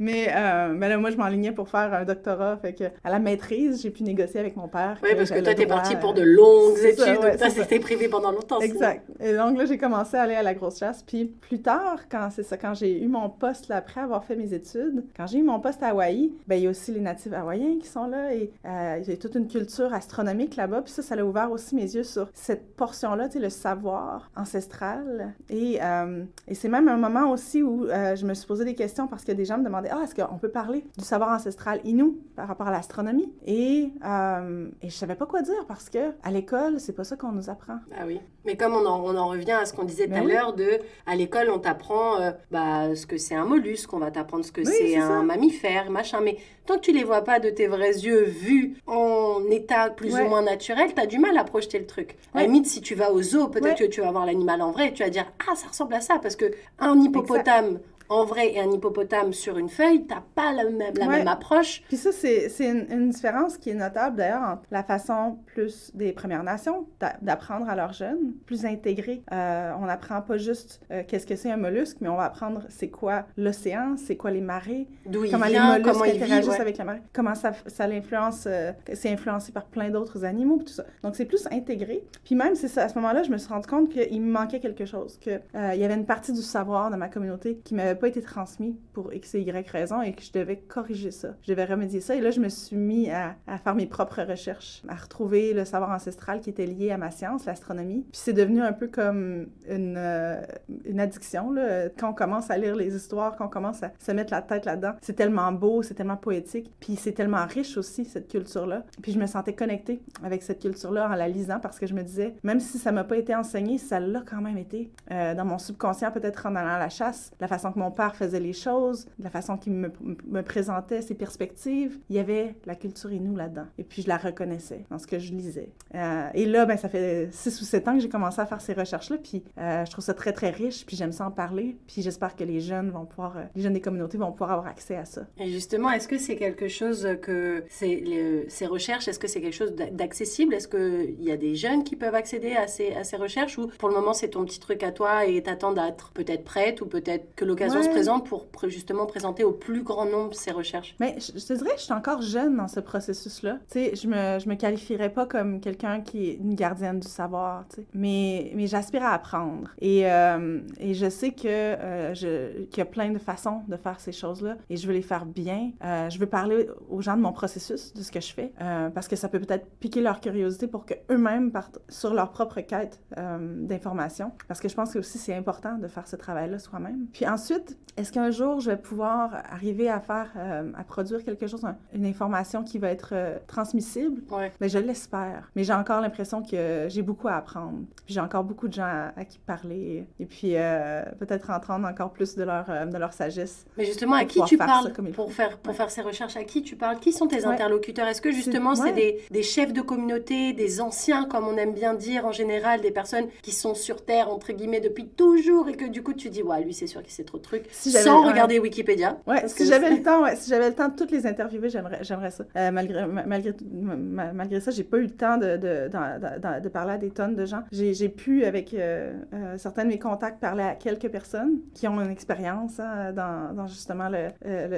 [0.02, 2.58] Mais, euh, là, moi, je m'enlignais pour faire un doctorat.
[2.58, 4.98] Fait que, à la maîtrise, j'ai pu négocier avec mon père.
[5.04, 6.98] Oui, parce que toi, t'es parti pour de longues études.
[6.98, 8.60] Ça, ouais, c'était privé pendant longtemps.
[8.62, 9.08] Exact.
[9.20, 11.04] Et donc, là, j'ai commencé à aller à la grosse chasse.
[11.04, 14.36] Puis, plus tard, quand c'est ça, quand j'ai eu mon poste, là, après avoir fait
[14.36, 17.00] mes études, quand j'ai eu mon poste à Hawaï, ben il y a aussi les
[17.00, 18.34] natifs hawaïens qui sont là.
[18.34, 20.82] Et euh, j'ai toute une culture astronomique là-bas.
[20.82, 24.32] Puis ça, ça a ouvert aussi mes yeux sur cette portion-là, tu sais, le savoir
[24.36, 25.36] ancestral.
[25.52, 28.74] Et, euh, et c'est même un moment aussi où euh, je me suis posé des
[28.74, 31.82] questions parce que des gens me demandaient ah, est-ce qu'on peut parler du savoir ancestral
[31.84, 33.32] inou par rapport à l'astronomie?
[33.46, 37.18] Et, euh, et je savais pas quoi dire parce que à l'école, c'est pas ça
[37.18, 37.80] qu'on nous apprend.
[37.98, 38.20] Ah oui.
[38.46, 40.54] Mais comme on en, on en revient à ce qu'on disait tout ben à l'heure,
[40.54, 44.46] de à l'école, on t'apprend euh, bah, ce que c'est un mollusque, on va t'apprendre
[44.46, 46.22] ce que c'est un mammifère, machin.
[46.22, 50.16] Mais tant que tu les vois pas de tes vrais yeux vus en état plus
[50.16, 52.18] ou moins naturel, tu as du mal à projeter le truc.
[52.34, 54.72] À la limite, si tu vas au zoo, peut-être que tu vas voir l'animal en
[54.72, 56.46] vrai et tu vas dire Ah, ça ressemble à ça parce que
[56.80, 57.80] un hippopotame
[58.12, 61.82] en vrai et un hippopotame sur une feuille, t'as pas la même, la même approche.
[61.88, 66.12] Puis ça, c'est une, une, différence qui est notable d'ailleurs entre la façon plus des
[66.12, 66.88] Premières Nations
[67.22, 69.24] d'apprendre à leurs jeunes, plus intégrée.
[69.32, 72.64] Euh, on n'apprend pas juste euh, qu'est-ce que c'est un mollusque, mais on va apprendre
[72.68, 77.02] c'est quoi l'océan, c'est quoi les marées, comment les mollusques comment interagissent avec la marée,
[77.14, 80.84] comment ça, ça l'influence, euh, c'est influencé par plein d'autres animaux, tout ça.
[81.04, 82.04] Donc c'est plus intégré.
[82.26, 84.86] Puis même, c'est à ce moment-là, je me suis rendu compte qu'il me manquait quelque
[84.86, 88.08] chose, qu'il il y avait une partie du savoir dans ma communauté qui m'avait pas
[88.08, 91.36] été transmis pour X et Y raison et que je devais corriger ça.
[91.44, 92.16] Je devais remédier ça.
[92.16, 95.92] Et là, je me suis mis à, faire mes propres recherches, à retrouver le savoir
[95.92, 98.08] ancestral qui était lié à ma science, l'astronomie.
[98.12, 100.42] Puis c'est devenu un peu comme une, euh,
[100.86, 101.52] une addiction.
[101.52, 101.90] Là.
[101.90, 104.66] Quand on commence à lire les histoires, quand on commence à se mettre la tête
[104.66, 106.72] là-dedans, c'est tellement beau, c'est tellement poétique.
[106.80, 108.84] Puis c'est tellement riche aussi, cette culture-là.
[109.04, 112.02] Puis je me sentais connectée avec cette culture-là en la lisant parce que je me
[112.02, 114.92] disais, même si ça m'a pas été enseigné, ça l'a quand même été.
[115.12, 118.16] Euh, dans mon subconscient, peut-être en allant à la chasse, la façon que mon père
[118.16, 123.12] faisait les choses, la façon qu'il me, présentait ses perspectives, il y avait la culture
[123.12, 123.66] Inou là-dedans.
[123.78, 125.70] Et puis je la reconnaissais dans ce que je lisais.
[125.96, 128.62] Euh, et là, ben, ça fait six ou sept ans que j'ai commencé à faire
[128.62, 131.78] ces recherches-là, puis euh, je trouve ça très, très riche, puis j'aime ça en parler,
[131.88, 134.68] puis j'espère que les jeunes vont pouvoir, euh, les jeunes des communautés vont pouvoir avoir
[134.68, 135.22] accès à ça.
[135.40, 139.74] Et justement, est-ce que c'est quelque chose que, ces recherches, est-ce que c'est quelque chose
[139.74, 140.54] d'accessible?
[140.54, 143.96] Est-ce qu'il y a des jeunes qui peuvent accéder à ces recherches, ou pour le
[143.96, 147.46] moment, c'est ton petit truc à toi et t'attends d'être peut-être prête, ou peut-être que
[147.46, 150.96] l'occasion se présente pour justement présenter au plus grand nombre ces recherches?
[151.00, 153.58] Mais je, te dirais que je suis encore jeune dans ce processus-là.
[153.70, 157.08] Tu sais, je me, je me qualifierais pas comme quelqu'un qui est une gardienne du
[157.08, 157.86] savoir, tu sais.
[157.94, 159.70] Mais, mais j'aspire à apprendre.
[159.80, 163.78] Et, euh, et je sais que euh, je, qu'il y a plein de façons de
[163.78, 165.72] faire ces choses-là et je veux les faire bien.
[165.84, 168.54] Euh, je veux parler aux gens de mon processus, de ce que je fais,
[168.94, 173.00] parce que ça peut peut-être piquer leur curiosité pour qu'eux-mêmes partent sur leur propre quête
[173.18, 174.32] d'information.
[174.48, 177.08] Parce que je pense que aussi c'est important de faire ce travail-là soi-même.
[177.14, 177.61] Puis ensuite,
[177.98, 181.62] est-ce qu'un jour, je vais pouvoir arriver à faire, euh, à produire quelque chose,
[181.94, 184.24] une information qui va être euh, transmissible?
[184.60, 185.52] Mais je l'espère.
[185.56, 187.80] Mais j'ai encore l'impression que j'ai beaucoup à apprendre.
[188.06, 190.08] Puis j'ai encore beaucoup de gens à, qui parler.
[190.20, 193.66] Et puis euh, peut-être entendre encore plus de leur, de leur sagesse.
[193.78, 196.38] Mais justement, à qui tu parles pour, faire, pour faire ces recherches?
[196.38, 197.00] À qui tu parles?
[197.00, 198.08] Qui sont tes interlocuteurs?
[198.08, 201.94] Est-ce que justement, c'est des, des, chefs de communauté, des anciens, comme on aime bien
[201.94, 205.86] dire en général, des personnes qui sont sur Terre, entre guillemets, depuis toujours et que
[205.86, 208.60] du coup, tu dis, ouais, lui, c'est sûr qu'il sait trop de trucs sans regarder
[208.60, 209.18] Wikipédia.
[209.28, 212.00] Ouais, si j'avais le temps, ouais, si j'avais le temps de toutes les interviewer, j'aimerais,
[212.04, 212.44] j'aimerais ça.
[212.56, 216.94] Euh, malgré, malgré, malgré ça, j'ai pas eu le temps de, de, de, de, parler
[216.94, 217.64] à des tonnes de gens.
[217.72, 221.88] J'ai, j'ai pu, avec euh, euh, certains de mes contacts, parler à quelques personnes qui
[221.88, 224.30] ont une expérience hein, dans, dans, justement le,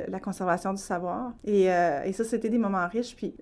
[0.08, 1.34] la conservation du savoir.
[1.46, 3.16] Et, et ça, c'était des moments riches.
[3.16, 3.34] Puis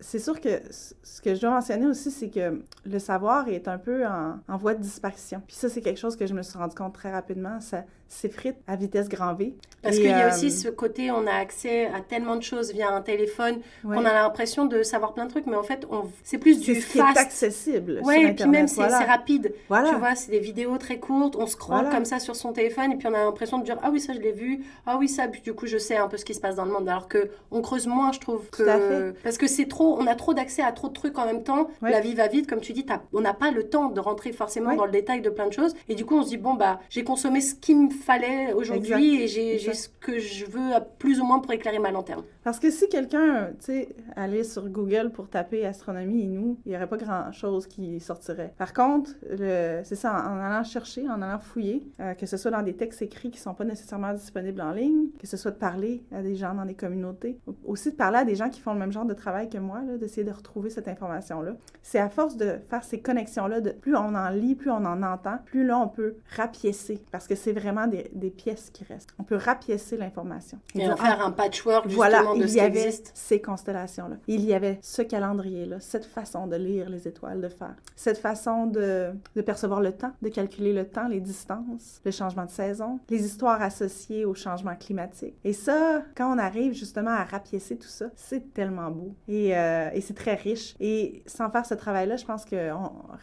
[0.00, 3.78] c'est sûr que ce que je dois mentionner aussi, c'est que le savoir est un
[3.78, 5.42] peu en, en voie de disparition.
[5.46, 7.60] Puis ça, c'est quelque chose que je me suis rendu compte très rapidement.
[7.60, 9.54] Ça, s'effrite à vitesse grand V.
[9.82, 12.88] Parce qu'il y a aussi ce côté, on a accès à tellement de choses via
[12.88, 15.84] un téléphone qu'on a l'impression de savoir plein de trucs, mais en fait,
[16.22, 16.92] c'est plus du ce fast.
[16.92, 18.00] Qui est accessible.
[18.04, 19.52] Oui, et puis même c'est rapide.
[19.68, 19.90] Voilà.
[19.90, 22.96] Tu vois, c'est des vidéos très courtes, on scrolle comme ça sur son téléphone, et
[22.96, 25.26] puis on a l'impression de dire ah oui ça je l'ai vu, ah oui ça,
[25.26, 27.08] puis du coup je sais un peu ce qui se passe dans le monde, alors
[27.08, 28.48] que on creuse moins, je trouve.
[28.50, 28.62] Que...
[28.62, 29.14] Tout à fait.
[29.24, 31.68] Parce que c'est trop, on a trop d'accès à trop de trucs en même temps.
[31.80, 34.76] La vie va vite, comme tu dis, on n'a pas le temps de rentrer forcément
[34.76, 36.78] dans le détail de plein de choses, et du coup on se dit bon bah
[36.88, 41.24] j'ai consommé ce qu'il me fallait aujourd'hui et j'ai ce que je veux plus ou
[41.24, 42.22] moins pour éclairer ma lanterne.
[42.44, 46.70] Parce que si quelqu'un, tu sais, allait sur Google pour taper astronomie et nous, il
[46.70, 48.52] n'y aurait pas grand-chose qui sortirait.
[48.58, 52.62] Par contre, c'est ça, en, allant chercher, en allant fouiller, euh, que ce soit dans
[52.62, 55.56] des textes écrits qui ne sont pas nécessairement disponibles en ligne, que ce soit de
[55.56, 58.72] parler à des gens dans des communautés, aussi de parler à des gens qui font
[58.72, 61.52] le même genre de travail que moi, d'essayer de retrouver cette information-là.
[61.82, 65.38] C'est à force de faire ces connexions-là, plus on en lit, plus on en entend,
[65.44, 69.10] plus là on peut rapiécer, parce que c'est vraiment des, des pièces qui restent.
[69.18, 70.58] On peut rapiécer l'information.
[70.74, 74.16] Et, en faire un patchwork justement voilà, de il y avait ces constellations-là.
[74.26, 78.66] Il y avait ce calendrier-là, cette façon de lire les étoiles, de faire, cette façon
[78.66, 83.00] de, de percevoir le temps, de calculer le temps, les distances, le changement de saison,
[83.08, 85.34] les histoires associées au changement climatique.
[85.44, 89.90] Et ça, quand on arrive justement à rapiécer tout ça, c'est tellement beau et, euh,
[89.92, 90.74] et c'est très riche.
[90.80, 92.70] Et sans faire ce travail-là, je pense que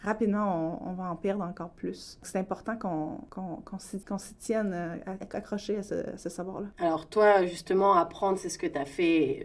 [0.04, 2.18] rapidement, on, va en perdre encore plus.
[2.22, 6.68] C'est important qu'on qu'on s'y tienne euh, accroché à ce, ce savoir-là.
[6.78, 8.99] Alors toi, justement, apprendre, c'est ce que tu as fait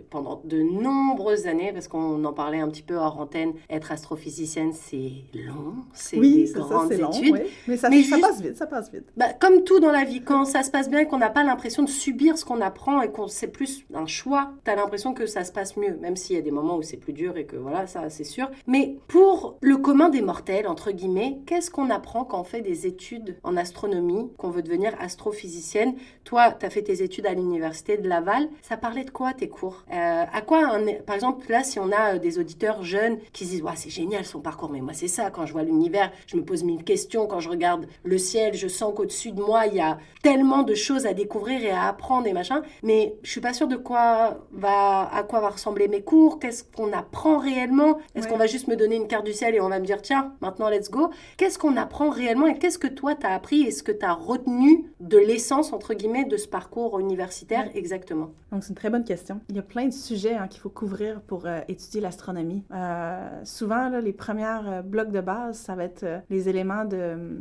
[0.09, 4.73] pendant de nombreuses années, parce qu'on en parlait un petit peu hors antenne, être astrophysicienne,
[4.73, 7.33] c'est long, c'est des grandes ça, études.
[7.33, 7.39] Long, oui.
[7.67, 9.05] Mais ça, ça passe vite, ça passe vite.
[9.17, 11.43] Bah, comme tout dans la vie, quand ça se passe bien et qu'on n'a pas
[11.43, 15.13] l'impression de subir ce qu'on apprend et qu'on c'est plus un choix, tu as l'impression
[15.13, 17.37] que ça se passe mieux, même s'il y a des moments où c'est plus dur
[17.37, 18.49] et que voilà, ça c'est sûr.
[18.67, 22.87] Mais pour le commun des mortels, entre guillemets, qu'est-ce qu'on apprend quand on fait des
[22.87, 25.95] études en astronomie, qu'on veut devenir astrophysicienne?
[26.23, 28.47] Toi, tu as fait tes études à l'université de Laval.
[28.61, 29.83] Ça parlait de quoi tes cours.
[29.91, 33.51] Euh, À quoi, par exemple, là, si on a euh, des auditeurs jeunes qui se
[33.51, 36.37] disent ouais, c'est génial son parcours, mais moi c'est ça, quand je vois l'univers, je
[36.37, 39.75] me pose mille questions, quand je regarde le ciel, je sens qu'au-dessus de moi, il
[39.75, 43.41] y a tellement de choses à découvrir et à apprendre et machin, mais je suis
[43.41, 47.99] pas sûre de quoi va, à quoi va ressembler mes cours, qu'est-ce qu'on apprend réellement,
[48.15, 50.01] est-ce qu'on va juste me donner une carte du ciel et on va me dire
[50.01, 53.63] tiens, maintenant let's go, qu'est-ce qu'on apprend réellement et qu'est-ce que toi tu as appris
[53.63, 58.31] et ce que tu as retenu de l'essence, entre guillemets, de ce parcours universitaire exactement?
[58.51, 59.34] Donc c'est une très bonne question.
[59.49, 62.63] Il y a plein de sujets hein, qu'il faut couvrir pour euh, étudier l'astronomie.
[62.71, 67.39] Euh, souvent, les premières euh, blocs de base, ça va être les éléments de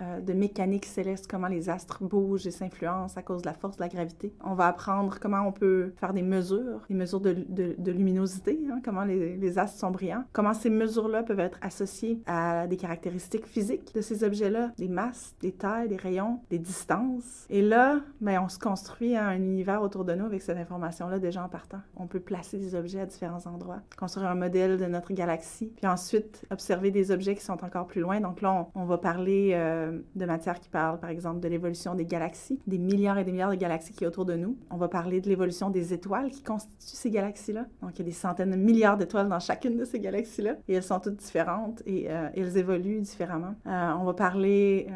[0.00, 3.76] euh, de mécanique céleste, comment les astres bougent et s'influencent à cause de la force
[3.76, 4.34] de la gravité.
[4.42, 9.04] On va apprendre comment on peut faire des mesures, des mesures de, luminosité, hein, comment
[9.04, 14.00] les, astres sont brillants, comment ces mesures-là peuvent être associées à des caractéristiques physiques de
[14.00, 17.46] ces objets-là, des masses, des tailles, des rayons, des distances.
[17.48, 21.44] Et là, ben, on se construit un univers autour de nous avec cette information-là déjà
[21.44, 21.80] en partant.
[21.96, 25.86] On peut placer des objets à différents endroits, construire un modèle de notre galaxie, puis
[25.86, 28.20] ensuite observer des objets qui sont encore plus loin.
[28.20, 29.52] Donc là, on, va parler...
[29.54, 33.24] Euh, euh, de matière qui parle, par exemple, de l'évolution des galaxies, des milliards et
[33.24, 34.56] des milliards de galaxies qui sont autour de nous.
[34.70, 37.66] On va parler de l'évolution des étoiles qui constituent ces galaxies-là.
[37.82, 40.74] Donc, il y a des centaines de milliards d'étoiles dans chacune de ces galaxies-là, et
[40.74, 43.54] elles sont toutes différentes et euh, elles évoluent différemment.
[43.66, 44.86] Euh, on va parler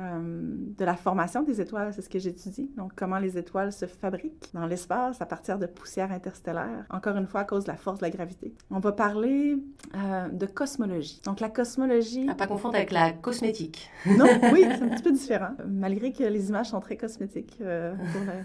[0.78, 2.70] de la formation des étoiles, c'est ce que j'étudie.
[2.76, 7.26] Donc, comment les étoiles se fabriquent dans l'espace à partir de poussière interstellaire, encore une
[7.26, 8.54] fois à cause de la force de la gravité.
[8.70, 9.56] On va parler
[9.94, 11.20] de cosmologie.
[11.24, 12.28] Donc, la cosmologie...
[12.28, 13.90] À pas confondre avec la cosmétique.
[14.06, 17.58] Non, oui, c'est un petit peu différent, malgré que les images sont très cosmétiques.
[17.60, 17.94] Euh,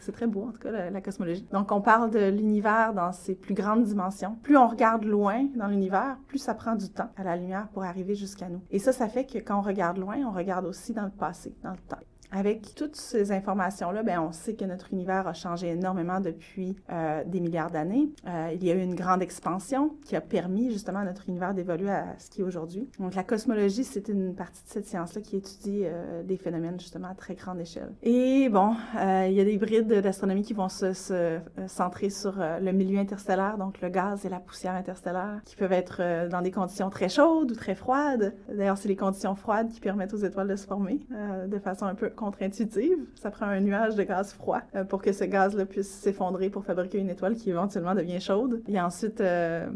[0.01, 1.45] c'est très beau, en tout cas, la, cosmologie.
[1.51, 4.37] Donc, on parle de l'univers dans ses plus grandes dimensions.
[4.43, 7.83] Plus on regarde loin dans l'univers, plus ça prend du temps à la lumière pour
[7.83, 8.61] arriver jusqu'à nous.
[8.71, 11.53] Et ça, ça fait que quand on regarde loin, on regarde aussi dans le passé,
[11.63, 11.97] dans le temps.
[12.35, 17.23] Avec toutes ces informations-là, ben, on sait que notre univers a changé énormément depuis euh,
[17.27, 18.09] des milliards d'années.
[18.27, 21.53] Euh, il y a eu une grande expansion qui a permis justement à notre univers
[21.53, 22.89] d'évoluer à ce qui est aujourd'hui.
[22.97, 27.09] Donc la cosmologie, c'est une partie de cette science-là qui étudie euh, des phénomènes justement
[27.09, 27.91] à très grande échelle.
[28.01, 32.71] Et bon, il y a des brides d'astronomie qui vont se, se centrer sur le
[32.71, 36.89] milieu interstellaire, donc le gaz et la poussière interstellaire, qui peuvent être dans des conditions
[36.89, 38.33] très chaudes ou très froides.
[38.49, 40.99] D'ailleurs, c'est les conditions froides qui permettent aux étoiles de se former
[41.47, 42.97] de façon un peu contre-intuitive.
[43.15, 46.63] Ça prend un nuage de gaz froid euh, pour que ce gaz-là puisse s'effondrer pour
[46.63, 48.61] fabriquer une étoile qui éventuellement devient chaude.
[48.67, 49.67] Il y a ensuite euh,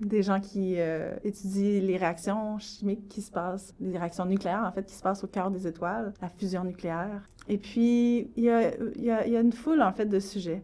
[0.00, 4.72] des gens qui euh, étudient les réactions chimiques qui se passent, les réactions nucléaires en
[4.72, 7.28] fait qui se passent au cœur des étoiles, la fusion nucléaire.
[7.48, 10.62] Et puis, il y a, une foule, en fait, de sujets.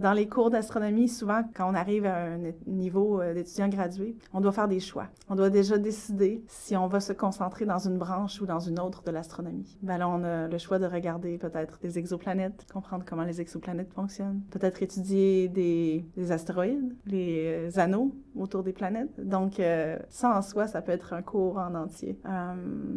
[0.00, 4.40] dans les cours d'astronomie, souvent, quand on arrive à un niveau euh, d'étudiant gradué, on
[4.40, 5.08] doit faire des choix.
[5.28, 8.78] On doit déjà décider si on va se concentrer dans une branche ou dans une
[8.80, 9.78] autre de l'astronomie.
[9.82, 13.92] Ben là, on a le choix de regarder peut-être des exoplanètes, comprendre comment les exoplanètes
[13.92, 19.10] fonctionnent, peut-être étudier des, des, astéroïdes, les euh, anneaux autour des planètes.
[19.18, 22.18] Donc, euh, ça en soi, ça peut être un cours en entier.
[22.26, 22.54] Euh,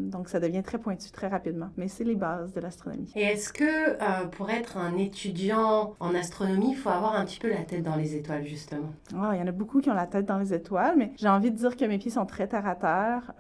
[0.10, 1.70] donc, ça devient très pointu très rapidement.
[1.78, 3.12] Mais c'est les bases de l'astronomie.
[3.16, 7.40] Et est-ce que euh, pour être un étudiant en astronomie, il faut avoir un petit
[7.40, 8.92] peu la tête dans les étoiles, justement?
[9.16, 11.30] Ah, il y en a beaucoup qui ont la tête dans les étoiles, mais j'ai
[11.30, 13.34] envie de dire que mes pieds sont très terre à terre.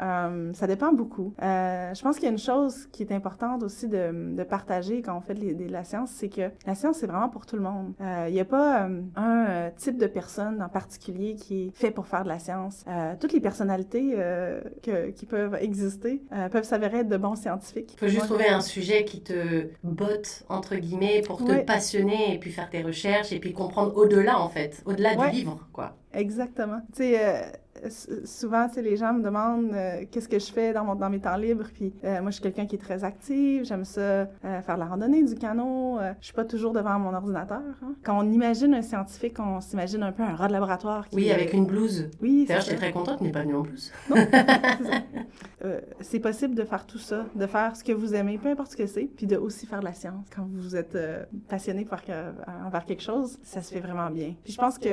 [0.54, 1.34] Ça dépend beaucoup.
[1.40, 5.18] Je pense qu'il y a une chose qui est importante aussi de, de partager quand
[5.18, 7.94] on fait de, la science, c'est que la science, c'est vraiment pour tout le monde.
[8.00, 12.24] Il n'y a pas un type de personne en particulier qui est fait pour faire
[12.24, 12.86] de la science.
[13.20, 14.16] toutes les personnalités
[14.84, 16.22] que, qui peuvent exister
[16.52, 17.94] peuvent s'avérer être de bons scientifiques.
[17.94, 21.64] Il faut juste trouver un sujet qui te botte, entre guillemets, pour te oui.
[21.66, 25.68] passionner et puis faire tes recherches et puis comprendre au-delà, en fait, au-delà du livre,
[25.74, 25.99] quoi.
[26.14, 26.82] Exactement.
[26.92, 27.54] Tu sais,
[27.86, 27.90] euh,
[28.26, 31.10] souvent, tu sais, les gens me demandent euh, qu'est-ce que je fais dans, mon, dans
[31.10, 31.68] mes temps libres.
[31.74, 33.64] Puis euh, moi, je suis quelqu'un qui est très actif.
[33.66, 36.00] J'aime ça faire la randonnée, du canot.
[36.20, 37.62] je suis pas toujours devant mon ordinateur.
[37.84, 37.94] Hein.
[38.04, 41.08] Quand on imagine un scientifique, on s'imagine un peu un rat de laboratoire.
[41.08, 42.10] Qui, oui, avec une blouse.
[42.22, 43.92] Oui, D'ailleurs, j'étais très contente, n'est pas venue en blouse.
[44.10, 44.16] Non,
[46.02, 48.78] c'est possible de faire tout ça, de faire ce que vous aimez, peu importe ce
[48.78, 50.26] que c'est, puis de aussi faire de la science.
[50.34, 50.98] Quand vous êtes
[51.48, 52.02] passionné par,
[52.66, 54.34] envers quelque chose, ça se fait vraiment bien.
[54.44, 54.90] Puis je pense que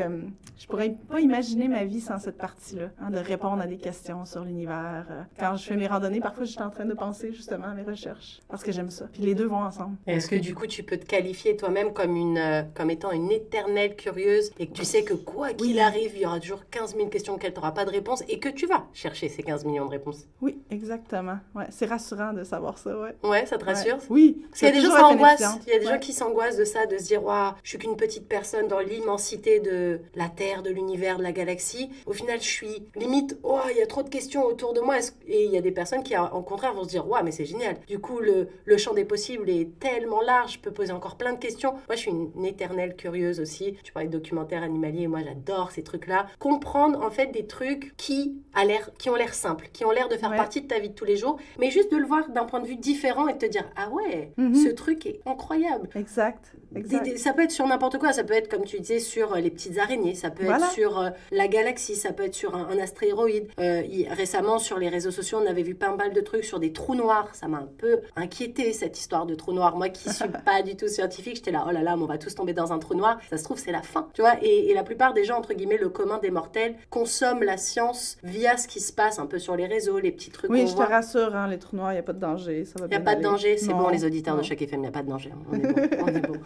[0.58, 4.24] je pourrais pas imaginer ma vie sans cette partie-là, hein, de répondre à des questions
[4.24, 5.06] sur l'univers.
[5.38, 7.82] Quand je fais mes randonnées, parfois, je suis en train de penser justement à mes
[7.82, 9.06] recherches, parce que j'aime ça.
[9.12, 9.96] Puis les deux vont ensemble.
[10.06, 13.30] Est-ce que du coup, tu peux te qualifier toi-même comme, une, euh, comme étant une
[13.30, 15.80] éternelle curieuse et que tu sais que quoi qu'il oui.
[15.80, 18.38] arrive, il y aura toujours 15 000 questions auxquelles tu n'auras pas de réponse et
[18.38, 20.26] que tu vas chercher ces 15 millions de réponses?
[20.40, 21.38] Oui, exactement.
[21.54, 23.14] Ouais, c'est rassurant de savoir ça, ouais.
[23.22, 23.96] Ouais, ça te rassure?
[23.96, 24.02] Ouais.
[24.10, 24.46] Oui.
[24.48, 25.58] Parce qu'il y a des gens qui s'angoissent.
[25.66, 25.92] Il y a des ouais.
[25.92, 28.80] gens qui s'angoissent de ça, de se dire, waouh, je suis qu'une petite personne dans
[28.80, 31.90] l'immensité de la Terre, de l'univers, de la galaxie.
[32.06, 34.96] Au final, je suis limite, oh, il y a trop de questions autour de moi.
[35.26, 37.44] Et il y a des personnes qui, au contraire, vont se dire, waouh, mais c'est
[37.44, 37.76] génial.
[37.86, 41.32] Du coup, le, le, champ des possibles est tellement large, je peux poser encore plein
[41.32, 41.72] de questions.
[41.72, 43.74] Moi, je suis une, une éternelle curieuse aussi.
[43.82, 46.26] Tu parlais de documentaires animaliers, moi, j'adore ces trucs-là.
[46.38, 48.64] Comprendre, en fait, des trucs qui, a
[48.98, 50.36] qui ont l'air simples, qui ont l'air de faire ouais.
[50.36, 52.60] partie de ta vie de tous les jours, mais juste de le voir d'un point
[52.60, 54.64] de vue différent et de te dire, ah ouais, mm -hmm.
[54.64, 55.88] ce truc est incroyable.
[55.94, 56.44] Exact.
[56.74, 57.18] exact.
[57.18, 58.12] ça peut être sur n'importe quoi.
[58.12, 60.14] Ça peut être, comme tu disais, sur les petites araignées.
[60.14, 60.66] Ça peut voilà.
[60.66, 61.96] être sur euh, la galaxie.
[61.96, 63.48] Ça peut être sur un, un astéroïde.
[63.58, 66.72] Euh, récemment, sur les réseaux sociaux, on avait vu pas mal de trucs sur des
[66.72, 67.28] trous noirs.
[67.34, 69.76] Ça m'a un peu inquiété, cette histoire de trous noirs.
[69.76, 72.34] Moi qui suis pas du tout scientifique, j'étais là, oh là là, on va tous
[72.34, 73.18] tomber dans un trou noir.
[73.30, 74.08] Ça se trouve, c'est la fin.
[74.14, 77.42] Tu vois et, et, la plupart des gens, entre guillemets, le commun des mortels, consomment
[77.42, 80.50] la science via ce qui se passe un peu sur les réseaux, les petits trucs.
[80.50, 82.64] Oui, je te rassure, hein, les trous noirs, il n'y a pas de danger.
[82.78, 83.56] Il n'y a pas de danger.
[83.56, 84.42] C'est bon, les auditeurs non.
[84.42, 85.32] de chaque FM, il n'y a pas de danger.
[85.50, 85.58] On est
[85.96, 86.02] bon.
[86.02, 86.38] on est bon.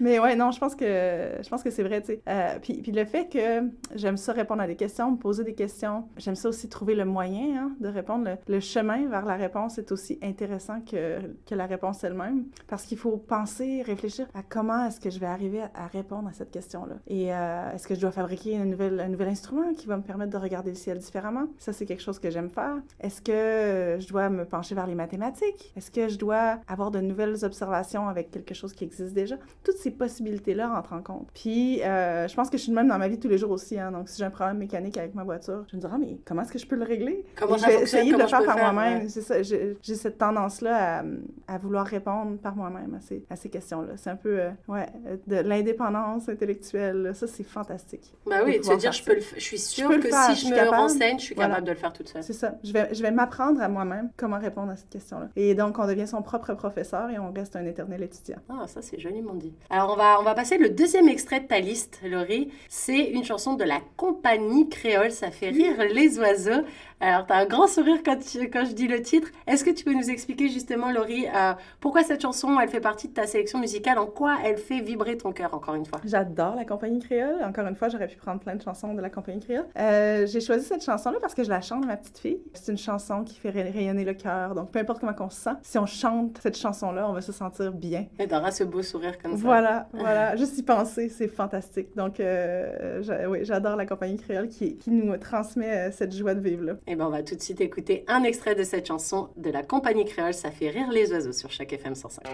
[0.00, 2.22] Mais ouais, non, je pense que que c'est vrai, tu sais.
[2.28, 5.54] Euh, puis, puis le fait que j'aime ça répondre à des questions, me poser des
[5.54, 8.30] questions, j'aime ça aussi trouver le moyen hein, de répondre.
[8.48, 12.98] Le, chemin vers la réponse est aussi intéressant que, que la réponse elle-même, parce qu'il
[12.98, 16.50] faut penser, réfléchir à comment est-ce que je vais arriver à, à répondre à cette
[16.50, 16.96] question-là.
[17.06, 20.02] Et euh, est-ce que je dois fabriquer une nouvelle, un nouvel instrument qui va me
[20.02, 21.46] permettre de regarder le ciel différemment?
[21.58, 22.76] Ça, c'est quelque chose que j'aime faire.
[23.00, 25.72] Est-ce que je dois me pencher vers les mathématiques?
[25.76, 29.36] Est-ce que je dois avoir de nouvelles observations avec quelque chose qui existe déjà?
[29.64, 31.28] Toutes ces possibilités-là rentrent en compte.
[31.34, 33.50] Puis, euh, je pense que je suis de même dans ma vie tous les jours
[33.50, 33.78] aussi.
[33.78, 33.92] Hein.
[33.92, 36.42] Donc, si j'ai un problème mécanique avec ma voiture, je me dis, ah, mais comment
[36.42, 37.24] est-ce que je peux le régler?
[37.36, 39.02] Comment je vais essayer de le faire par moi-même.
[39.04, 39.42] Ouais.
[39.82, 41.04] J'ai cette tendance-là à,
[41.48, 43.94] à, vouloir répondre par moi-même à ces, à ces questions-là.
[43.96, 44.86] C'est un peu, euh, ouais,
[45.26, 47.12] de l'indépendance intellectuelle.
[47.14, 48.12] Ça, c'est fantastique.
[48.26, 50.46] Bah oui, de se dire, je, peux le je suis sûre je que si je,
[50.46, 50.76] je me capable.
[50.76, 52.22] renseigne, je suis capable de le faire toute seule.
[52.22, 52.54] C'est ça.
[52.62, 55.28] Je vais, je vais m'apprendre à moi-même comment répondre à cette question-là.
[55.36, 58.38] Et donc, on devient son propre professeur et on reste un éternel étudiant.
[58.48, 59.54] Ah, ça, c'est joliment dit.
[59.70, 62.50] Alors, on va, on va passer le deuxième extrait de ta liste, Laurie.
[62.68, 65.12] C'est une chanson de la compagnie créole.
[65.12, 66.64] Ça fait rire les oiseaux.
[67.02, 69.28] Alors, tu as un grand sourire quand, tu, quand je dis le titre.
[69.46, 73.08] Est-ce que tu peux nous expliquer justement, Laurie, euh, pourquoi cette chanson, elle fait partie
[73.08, 73.98] de ta sélection musicale?
[73.98, 76.00] En quoi elle fait vibrer ton cœur, encore une fois?
[76.04, 77.42] J'adore la compagnie créole.
[77.42, 79.64] Encore une fois, j'aurais pu prendre plein de chansons de la compagnie créole.
[79.78, 82.38] Euh, J'ai choisi cette chanson-là parce que je la chante à ma petite fille.
[82.52, 84.54] C'est une chanson qui fait rayonner le cœur.
[84.54, 87.32] Donc, peu importe comment on se sent, si on chante cette chanson-là, on va se
[87.32, 88.06] sentir bien.
[88.18, 89.38] Et t'auras ce beau sourire comme ça.
[89.38, 90.36] Voilà, voilà.
[90.36, 91.96] Juste y penser, c'est fantastique.
[91.96, 96.74] Donc, euh, oui, j'adore la compagnie créole qui, qui nous transmet cette joie de vivre-là.
[96.90, 99.62] Et ben, on va tout de suite écouter un extrait de cette chanson de la
[99.62, 100.34] compagnie créole.
[100.34, 102.24] Ça fait rire les oiseaux sur chaque FM 105.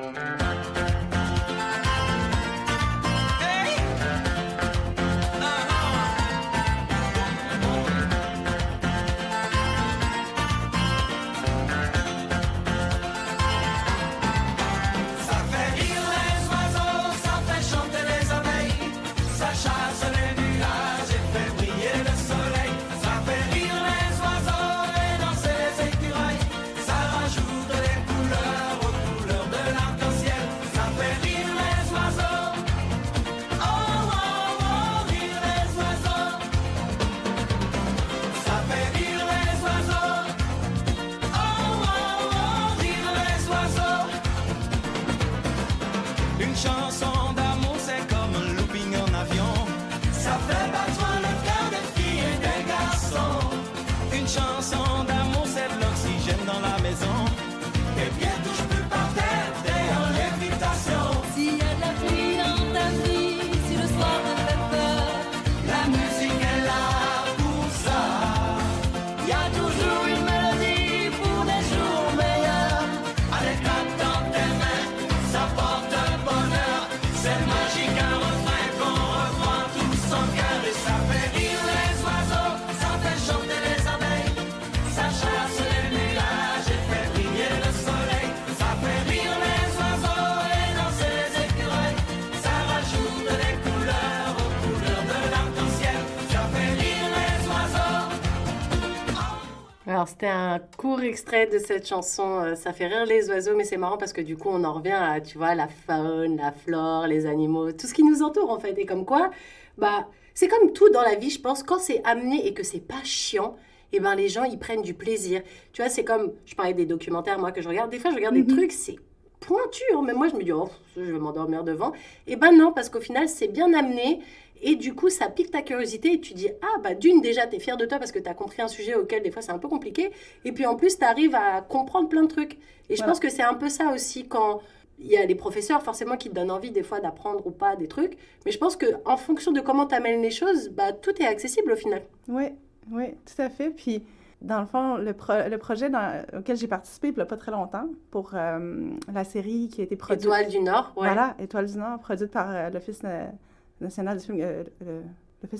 [100.19, 102.41] C'était un court extrait de cette chanson.
[102.41, 104.73] euh, Ça fait rire les oiseaux, mais c'est marrant parce que du coup, on en
[104.73, 108.51] revient à, tu vois, la faune, la flore, les animaux, tout ce qui nous entoure
[108.51, 108.79] en fait.
[108.79, 109.31] Et comme quoi,
[109.77, 112.81] bah, c'est comme tout dans la vie, je pense, quand c'est amené et que c'est
[112.81, 113.57] pas chiant,
[113.93, 115.43] et ben les gens, ils prennent du plaisir.
[115.73, 117.91] Tu vois, c'est comme, je parlais des documentaires, moi, que je regarde.
[117.91, 118.49] Des fois, je regarde des Mhm.
[118.57, 118.97] trucs, c'est
[119.41, 119.83] pointu.
[119.95, 120.03] hein.
[120.03, 121.93] Même moi, je me dis, oh, je vais m'endormir devant.
[122.27, 124.21] Et ben non, parce qu'au final, c'est bien amené.
[124.63, 127.57] Et du coup, ça pique ta curiosité et tu dis, ah, bah d'une, déjà, tu
[127.57, 129.53] es fier de toi parce que tu as compris un sujet auquel des fois c'est
[129.53, 130.11] un peu compliqué.
[130.45, 132.59] Et puis en plus, tu arrives à comprendre plein de trucs.
[132.89, 134.61] Et je pense que c'est un peu ça aussi quand
[134.99, 137.77] il y a les professeurs forcément qui te donnent envie des fois d'apprendre ou pas
[137.77, 138.17] des trucs.
[138.47, 141.27] Mais je pense que en fonction de comment tu amènes les choses, bah, tout est
[141.27, 142.03] accessible au final.
[142.29, 142.45] Oui,
[142.91, 143.69] oui, tout à fait.
[143.71, 144.05] Puis,
[144.41, 147.37] dans le fond, le, pro- le projet dans- auquel j'ai participé il n'y a pas
[147.37, 150.23] très longtemps pour euh, la série qui a été produite.
[150.25, 151.09] Étoile du Nord, ouais.
[151.09, 153.33] Voilà, Étoile du Nord, produite par euh, l'Office na-
[153.81, 155.03] national du film, euh, le-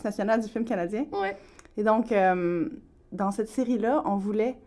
[0.05, 1.07] national du film canadien.
[1.13, 1.37] Ouais.
[1.77, 2.69] Et donc, euh,
[3.13, 4.59] dans cette série-là, on voulait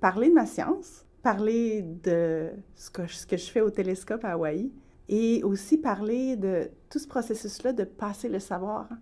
[0.00, 4.24] parler de ma science, parler de ce que, je- ce que je fais au télescope
[4.24, 4.70] à Hawaï,
[5.08, 8.98] et aussi parler de tout ce processus-là de passer le savoir hein,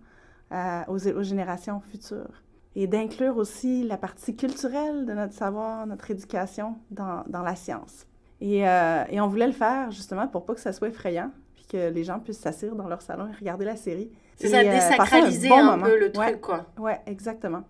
[0.51, 2.41] à- aux, aux générations futures.
[2.77, 8.05] Et d'inclure aussi la partie culturelle de notre savoir, notre éducation dans, dans la science.
[8.41, 11.31] Et, euh, et on voulait le faire justement pour pas que ça soit effrayant,
[11.75, 14.09] que les gens puissent s'asseoir dans leur salon et regarder la série.
[14.37, 16.31] C'est ça, euh, désacraliser bon un peu le Ouais.
[16.31, 16.65] truc, quoi.
[16.77, 17.63] Ouais, exactement.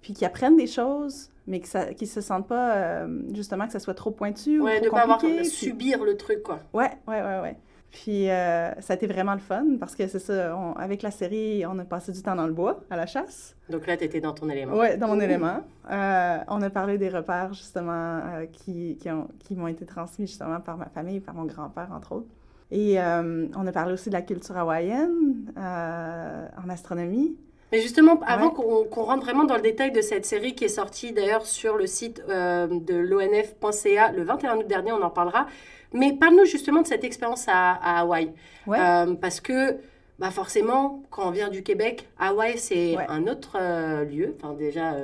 [0.00, 3.94] Puis qu'ils apprennent des choses, mais qu'ils se sentent pas, euh, justement, que ça soit
[3.94, 5.40] trop pointu Ouais, ou de trop pas avoir compliqué.
[5.42, 6.60] puis- subir le truc, quoi.
[6.72, 7.56] Ouais, ouais, ouais, ouais.
[7.90, 11.10] Puis euh, ça a été vraiment le fun parce que c'est ça, on- avec la
[11.10, 13.56] série, on a passé du temps dans le bois, à la chasse.
[13.70, 14.76] Donc là, tu étais dans ton élément.
[14.76, 15.60] Ouais, dans mon élément.
[15.90, 20.26] Euh, on a parlé des repères, justement, euh, qui, qui, ont- qui m'ont été transmis,
[20.26, 22.28] justement, par ma famille, par mon grand-père, entre autres.
[22.70, 27.36] Et euh, on a parlé aussi de la culture hawaïenne euh, en astronomie.
[27.72, 28.86] Mais justement, avant Ouais.
[28.90, 31.86] qu'on rentre vraiment dans le détail de cette série qui est sortie d'ailleurs sur le
[31.86, 35.46] site euh, de l'ONF.ca le 21 août dernier, on en parlera.
[35.92, 38.32] Mais parle-nous justement de cette expérience à, à Hawaï.
[38.66, 38.78] Ouais.
[39.20, 39.76] Parce que
[40.18, 43.04] bah forcément, quand on vient du Québec, Hawaï, c'est Ouais.
[43.08, 43.56] un autre
[44.04, 44.34] lieu.
[44.40, 44.94] Enfin, déjà,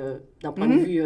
[0.41, 1.03] d'un point de vue...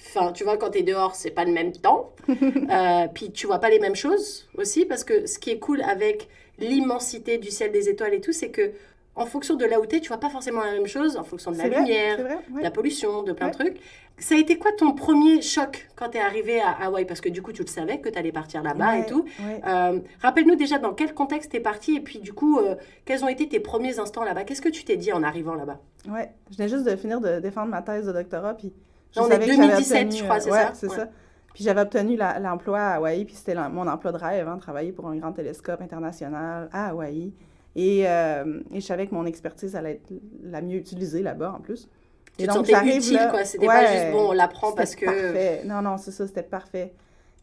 [0.00, 2.12] Enfin, tu vois, quand tu es dehors, c'est pas le même temps.
[2.70, 5.80] Euh, puis tu vois pas les mêmes choses aussi, parce que ce qui est cool
[5.80, 6.28] avec
[6.58, 8.72] l'immensité du ciel des étoiles et tout, c'est que
[9.14, 11.24] en fonction de là où tu es, tu vois pas forcément la même chose, en
[11.24, 13.78] fonction de la vrai, lumière, de la pollution, de plein de trucs.
[14.18, 17.04] Ça a été quoi ton premier choc quand tu es arrivé à Hawaï?
[17.04, 19.24] Parce que du coup, tu le savais que tu allais partir là-bas et tout.
[19.66, 22.74] Euh, Rappelle-nous déjà dans quel contexte tu es parti et puis du coup, euh,
[23.04, 24.44] quels ont été tes premiers instants là-bas?
[24.44, 25.80] Qu'est-ce que tu t'es dit en arrivant là-bas?
[26.08, 28.72] Ouais, je venais juste de finir de défendre ma thèse de doctorat, puis
[29.12, 30.70] je On est savais que j'avais 2017, obtenu, je crois, euh, c'est ouais, ça?
[30.74, 30.96] c'est Ouais.
[30.96, 31.08] ça.
[31.54, 35.08] Puis j'avais obtenu l'emploi à Hawaï, puis c'était mon emploi de rêve, hein, travailler pour
[35.08, 37.32] un grand télescope international à Hawaï.
[37.74, 41.60] Et, euh, et je savais que mon expertise allait être la mieux utilisée là-bas, en
[41.60, 41.88] plus.
[42.36, 43.44] Tu Et te donc, sentais utile, là- quoi.
[43.44, 45.04] C'était pas Ouais, juste bon, on l'apprend parce que.
[45.06, 45.62] parfait.
[45.64, 46.92] Non, non, c'est ça, c'était parfait.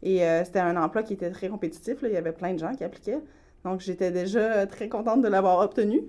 [0.02, 2.08] Et euh, c'était un emploi qui était très compétitif, là.
[2.08, 3.20] il y avait plein de gens qui appliquaient.
[3.64, 6.02] Donc j'étais déjà très contente de l'avoir obtenu.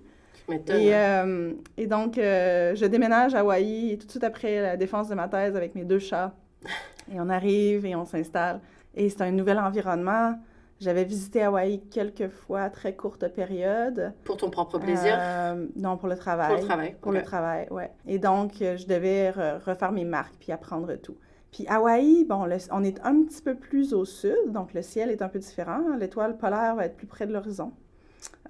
[0.80, 4.78] Et, euh, et donc, euh, je déménage à Hawaï et tout de suite après la
[4.78, 6.34] défense de ma thèse avec mes deux chats.
[7.14, 8.60] Et on arrive et on s'installe.
[8.94, 10.38] Et c'est un nouvel environnement.
[10.82, 14.12] J'avais visité Hawaï quelques fois, très courte période.
[14.26, 16.48] Pour ton propre plaisir, Euh, non, pour le travail.
[16.50, 16.96] pour le travail.
[17.02, 17.92] Pour le travail, ouais.
[18.08, 21.16] Et donc, je devais re- refaire mes marques puis apprendre tout.
[21.52, 25.10] Puis Hawaï, bon, le- on est un petit peu plus au sud, donc le ciel
[25.10, 25.80] est un peu différent.
[25.98, 27.72] L'étoile polaire va être plus près de l'horizon.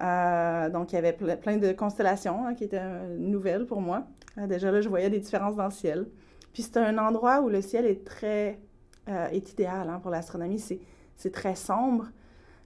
[0.00, 3.80] Euh, donc, il y avait ple- plein de constellations hein, qui étaient euh, nouvelles pour
[3.80, 4.06] moi.
[4.38, 6.06] Euh, déjà là, je voyais des différences dans le ciel.
[6.52, 8.58] Puis c'est un endroit où le ciel est très...
[9.06, 10.58] est idéal hein, pour l'astronomie.
[10.58, 12.06] C'est, très sombre.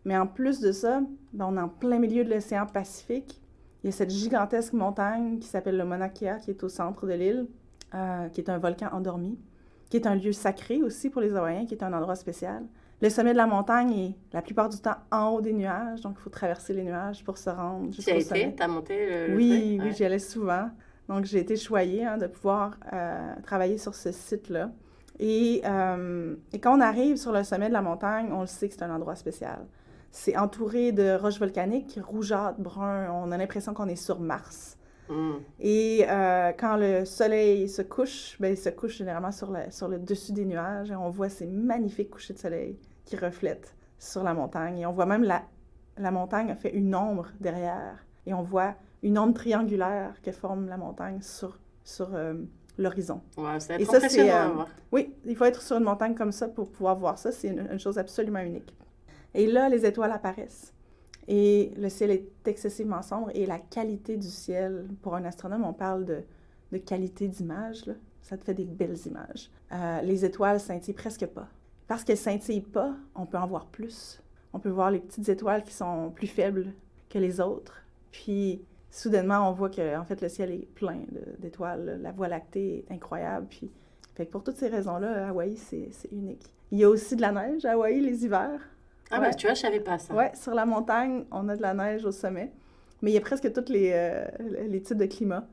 [0.04, 1.00] Mais en plus de ça,
[1.32, 3.40] ben, on est en plein milieu de l'océan Pacifique.
[3.82, 7.06] Il y a cette gigantesque montagne qui s'appelle le Mauna Kea, qui est au centre
[7.06, 7.46] de l'île,
[8.32, 9.38] qui est un volcan endormi,
[9.90, 12.64] qui est un lieu sacré aussi pour les Hawaïens, qui est un endroit spécial.
[13.02, 16.14] Le sommet de la montagne est la plupart du temps en haut des nuages, donc
[16.18, 18.40] il faut traverser les nuages pour se rendre Tu jusqu'au as sommet.
[18.42, 19.92] été T'as monté le, le Oui, oui, Ouais.
[19.92, 20.70] j'y allais souvent.
[21.08, 24.70] Donc, j'ai été choyée hein, de pouvoir euh, travailler sur ce site-là.
[25.18, 28.68] Et, euh, et quand on arrive sur le sommet de la montagne, on le sait
[28.68, 29.66] que c'est un endroit spécial.
[30.12, 33.10] C'est entouré de roches volcaniques, rougeâtres, bruns.
[33.12, 34.78] On a l'impression qu'on est sur Mars.
[35.08, 35.32] Mm.
[35.58, 39.88] Et euh, quand le soleil se couche, ben, il se couche généralement sur, la- sur
[39.88, 42.78] le dessus des nuages et on voit ces magnifiques couchers de soleil
[43.12, 44.78] qui reflètent sur la montagne.
[44.78, 45.42] Et on voit même la,
[45.98, 47.98] la montagne a fait une ombre derrière.
[48.24, 52.34] Et on voit une ombre triangulaire que forme la montagne sur, sur euh,
[52.78, 53.20] l'horizon.
[53.78, 54.64] Et ça, c'est, euh.
[54.92, 57.32] Oui, il faut être sur une montagne comme ça pour pouvoir voir ça.
[57.32, 58.74] C'est une, une chose absolument unique.
[59.34, 60.72] Et là, les étoiles apparaissent.
[61.28, 63.30] Et le ciel est excessivement sombre.
[63.34, 66.22] Et la qualité du ciel, pour un astronome, on parle de,
[66.72, 67.84] de qualité d'image.
[68.22, 69.50] ça te fait des belles images.
[69.72, 71.48] Euh, les étoiles scintillent presque pas.
[71.92, 74.22] Parce qu'elles scintillent pas, on peut en voir plus.
[74.54, 76.72] On peut voir les petites étoiles qui sont plus faibles
[77.10, 77.82] que les autres.
[78.10, 81.00] Puis, soudainement, on voit que en fait, le ciel est plein
[81.38, 82.00] d'étoiles.
[82.02, 83.46] La Voie lactée est incroyable.
[83.50, 83.70] Puis,
[84.14, 86.54] fait que pour toutes ces raisons-là, Hawaï, c'est unique.
[86.70, 88.70] Il y a aussi de la neige à Hawaï les hivers.
[89.10, 90.14] Ah, ben, tu vois, je savais pas ça.
[90.14, 92.52] Oui, sur la montagne, on a de la neige au sommet.
[93.02, 94.24] Mais il y a presque tous les, euh,
[94.66, 95.46] les types de climats.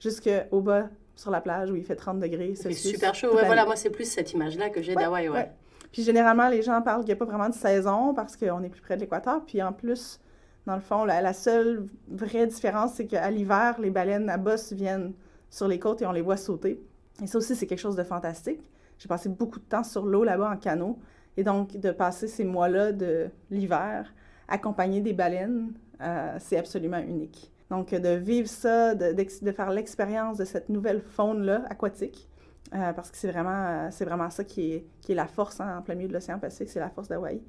[0.00, 2.56] Jusqu'au bas, sur la plage, où il fait 30 degrés.
[2.56, 3.32] C'est super chaud.
[3.32, 5.52] Ouais, voilà, moi, c'est plus cette image-là que j'ai d'Hawaï, ouais.
[5.94, 8.68] Puis généralement, les gens parlent qu'il n'y a pas vraiment de saison parce qu'on est
[8.68, 9.44] plus près de l'équateur.
[9.46, 10.18] Puis en plus,
[10.66, 15.12] dans le fond, la, seule vraie différence, c'est qu'à l'hiver, les baleines à bosse viennent
[15.50, 16.84] sur les côtes et on les voit sauter.
[17.22, 18.68] Et ça aussi, c'est quelque chose de fantastique.
[18.98, 20.98] J'ai passé beaucoup de temps sur l'eau là-bas en canot.
[21.36, 24.12] Et donc, de passer ces mois-là de l'hiver
[24.48, 27.52] accompagné des baleines, euh, c'est absolument unique.
[27.70, 32.28] Donc, de vivre ça, de, de faire l'expérience de cette nouvelle faune-là aquatique,
[32.72, 35.78] euh, parce que c'est vraiment, c'est vraiment ça qui est, qui est la force hein,
[35.78, 37.40] en plein milieu de l'océan Pacifique, c'est la force d'Hawaï.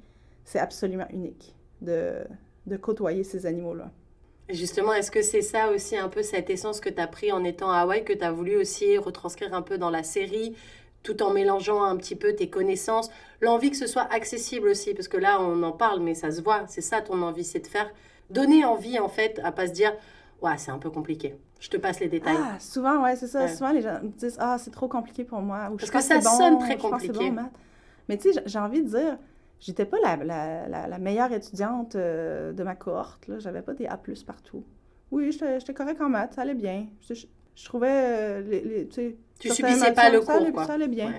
[0.44, 2.24] C'est absolument unique de,
[2.66, 3.90] de côtoyer ces animaux-là.
[4.48, 7.42] Justement, est-ce que c'est ça aussi un peu cette essence que tu as pris en
[7.42, 10.54] étant à Hawaï, que tu as voulu aussi retranscrire un peu dans la série,
[11.02, 13.10] tout en mélangeant un petit peu tes connaissances,
[13.40, 16.42] l'envie que ce soit accessible aussi, parce que là on en parle, mais ça se
[16.42, 17.90] voit, c'est ça ton envie, c'est de faire,
[18.30, 19.92] donner envie en fait, à pas se dire,
[20.42, 21.36] ouais, c'est un peu compliqué.
[21.60, 22.36] Je te passe les détails.
[22.38, 23.48] Ah, souvent, ouais, c'est ça.
[23.48, 25.70] Souvent, les gens me disent, ah, c'est trop compliqué pour moi.
[25.72, 27.32] Ou, Parce que ça sonne très compliqué.
[28.08, 29.18] mais tu sais, j'ai envie de dire,
[29.60, 33.30] j'étais pas la, la, la, meilleure étudiante euh, de ma cohorte.
[33.38, 34.64] J'avais pas des A partout.
[35.10, 36.86] Oui, j'étais correct en maths, ça allait bien.
[37.08, 40.66] Je, trouvais euh, les, les, tu sais, tu subissais pas le cours, quoi.
[40.66, 41.12] Ça allait bien.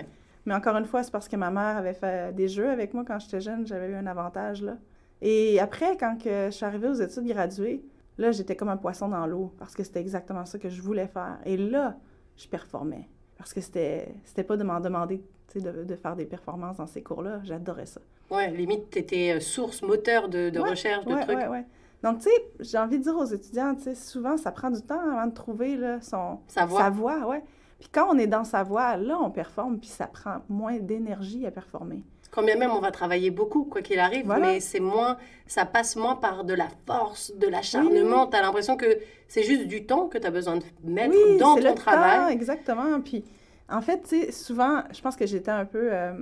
[0.46, 3.04] Mais encore une fois, c'est parce que ma mère avait fait des jeux avec moi
[3.06, 3.66] quand j'étais jeune.
[3.66, 4.76] J'avais eu un avantage, là.
[5.20, 7.82] Et après, quand que je suis arrivée aux études graduées,
[8.18, 11.06] là, j'étais comme un poisson dans l'eau parce que c'était exactement ça que je voulais
[11.06, 11.38] faire.
[11.44, 11.96] Et là,
[12.36, 13.08] je performais.
[13.36, 15.22] Parce que c'était, c'était pas de m'en demander
[15.54, 17.40] de, de, faire des performances dans ces cours-là.
[17.44, 18.00] J'adorais ça.
[18.30, 21.28] Ouais, limite, tu étais euh, source, moteur de, de recherche, de trucs.
[21.38, 21.64] Ouais, ouais.
[22.02, 24.82] Donc, tu sais, j'ai envie de dire aux étudiants, tu sais, souvent, ça prend du
[24.82, 26.80] temps avant de trouver là, son, sa voix.
[26.80, 27.42] Sa voix, ouais.
[27.78, 31.46] Puis quand on est dans sa voie, là, on performe, puis ça prend moins d'énergie
[31.46, 32.04] à performer.
[32.30, 35.16] Quand bien même on va travailler beaucoup, quoi qu'il arrive, mais c'est moins,
[35.46, 38.26] ça passe moins par de la force, de l'acharnement.
[38.26, 38.98] Tu as l'impression que
[39.28, 42.18] c'est juste du temps que tu as besoin de mettre dans ton le travail.
[42.18, 43.00] Temps, exactement.
[43.00, 43.24] Puis
[43.68, 46.12] en fait, tu sais, souvent, je pense que j'étais un peu euh,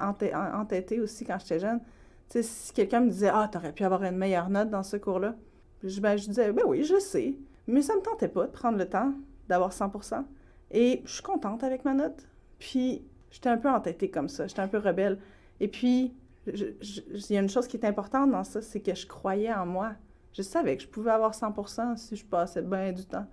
[0.00, 1.80] entêtée aussi quand j'étais jeune.
[2.28, 4.96] Tu sais, si quelqu'un me disait, ah, t'aurais pu avoir une meilleure note dans ce
[4.96, 5.34] cours-là,
[5.82, 7.34] je, ben, je disais, ben oui, je sais.
[7.66, 9.12] Mais ça me tentait pas de prendre le temps
[9.48, 10.24] d'avoir 100%
[10.70, 12.28] et je suis contente avec ma note.
[12.58, 14.46] Puis, j'étais un peu entêtée comme ça.
[14.46, 15.18] J'étais un peu rebelle.
[15.60, 16.12] Et puis,
[16.46, 19.66] il y a une chose qui est importante dans ça, c'est que je croyais en
[19.66, 19.92] moi.
[20.32, 23.26] Je savais que je pouvais avoir 100 si je passais bien du temps.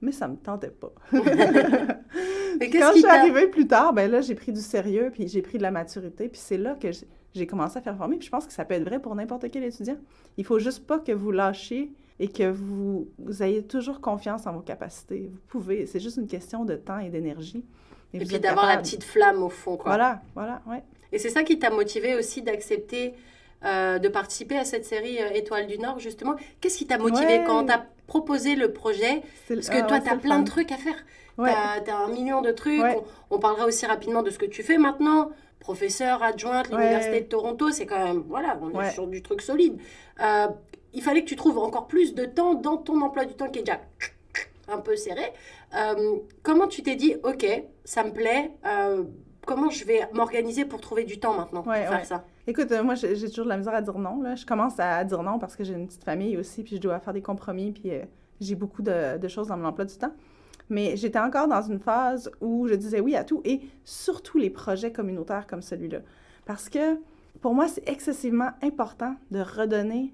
[0.00, 0.92] Mais ça me tentait pas.
[1.12, 5.42] Mais Quand je suis arrivée plus tard, ben là, j'ai pris du sérieux, puis j'ai
[5.42, 6.88] pris de la maturité, puis c'est là que
[7.34, 8.16] j'ai commencé à faire former.
[8.16, 9.96] Puis je pense que ça peut être vrai pour n'importe quel étudiant.
[10.36, 14.52] Il faut juste pas que vous lâchiez et que vous, vous ayez toujours confiance en
[14.52, 15.30] vos capacités.
[15.32, 17.64] Vous pouvez, c'est juste une question de temps et d'énergie.
[18.12, 19.90] Et, puis d'avoir la petite flamme au fond, quoi.
[19.90, 20.84] Voilà, voilà, ouais.
[21.14, 23.14] Et c'est ça qui t'a motivé aussi d'accepter
[23.64, 26.34] euh, de participer à cette série euh, Étoile du Nord, justement?
[26.60, 29.22] Qu'est-ce qui t'a motivé quand t'as proposé le projet?
[29.48, 30.96] Parce que ah toi, tu as plein de trucs à faire.
[31.38, 32.82] Tu as, un million de trucs.
[33.30, 35.30] On, parlera aussi rapidement de ce que tu fais maintenant.
[35.60, 39.78] Professeur adjointe, l'Université de Toronto, c'est quand même, voilà, on est sur du truc solide.
[40.20, 40.48] Euh,
[40.92, 43.60] il fallait que tu trouves encore plus de temps dans ton emploi du temps qui
[43.60, 43.80] est déjà
[44.68, 45.32] un peu serré.
[45.74, 47.46] Euh, comment tu t'es dit, OK,
[47.84, 48.50] ça me plaît,
[49.46, 52.24] comment je vais m'organiser pour trouver du temps maintenant pour faire ça?
[52.46, 54.20] Écoute, euh, moi, j'ai toujours de la misère à dire non.
[54.22, 54.34] Là.
[54.34, 56.98] Je commence à dire non parce que j'ai une petite famille aussi, puis je dois
[57.00, 57.90] faire des compromis, puis
[58.40, 60.12] j'ai beaucoup de, de, choses dans mon emploi du temps.
[60.70, 64.50] Mais j'étais encore dans une phase où je disais oui à tout, et surtout les
[64.50, 65.98] projets communautaires comme celui-là.
[66.46, 66.98] Parce que
[67.40, 70.12] pour moi, c'est excessivement important de redonner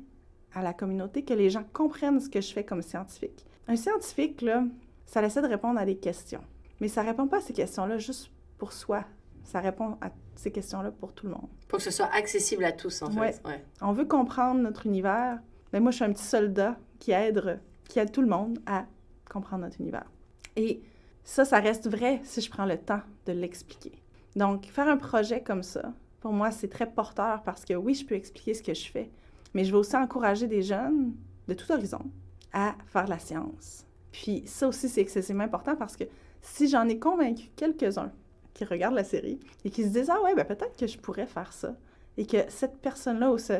[0.54, 3.44] à la communauté, que les gens comprennent ce que je fais comme scientifique.
[3.68, 4.64] Un scientifique, là,
[5.06, 6.40] ça essaie de répondre à des questions.
[6.80, 9.04] Mais ça répond pas à ces questions-là juste pour soi.
[9.50, 11.48] Ça répond à ces questions-là pour tout le monde.
[11.66, 13.42] Pour que ce soit accessible à tous, en fait.
[13.44, 13.64] Ouais.
[13.80, 15.40] On veut comprendre notre univers.
[15.72, 18.86] Mais moi, je suis un petit soldat qui aide, qui aide tout le monde à
[19.28, 20.08] comprendre notre univers.
[20.54, 20.82] Et
[21.24, 24.00] ça, ça reste vrai si je prends le temps de l'expliquer.
[24.36, 28.06] Donc, faire un projet comme ça, pour moi, c'est très porteur parce que oui, je
[28.06, 29.10] peux expliquer ce que je fais,
[29.52, 31.12] mais je veux aussi encourager des jeunes
[31.48, 32.08] de tout horizon
[32.52, 33.84] à faire la science.
[34.12, 36.04] Puis ça aussi, c'est excessivement important parce que
[36.40, 38.12] si j'en ai convaincu quelques-uns
[38.54, 41.26] qui regardent la série et qui se disent Ah ouais, ben peut-être que je pourrais
[41.26, 41.74] faire ça,
[42.16, 43.54] et que cette personne-là ou ce,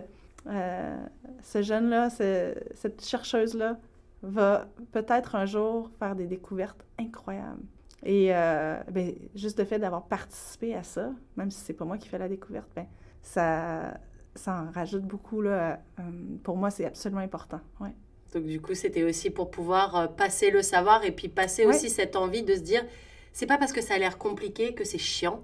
[0.47, 0.97] euh,
[1.43, 3.79] ce jeune-là, cette chercheuse-là
[4.23, 7.63] va peut-être un jour faire des découvertes incroyables.
[8.03, 11.99] Et euh, ben, juste le fait d'avoir participé à ça, même si c'est pas moi
[11.99, 12.87] qui fais la découverte, ben,
[13.23, 13.95] ça,
[14.35, 15.43] ça en rajoute beaucoup.
[15.43, 16.03] Là, euh,
[16.43, 17.61] pour moi, c'est absolument important.
[17.81, 17.95] Ouais.
[18.35, 21.75] Donc du coup, c'était aussi pour pouvoir passer le savoir et puis passer Ouais.
[21.75, 22.85] aussi cette envie de se dire,
[23.33, 25.43] c'est pas parce que ça a l'air compliqué que c'est chiant.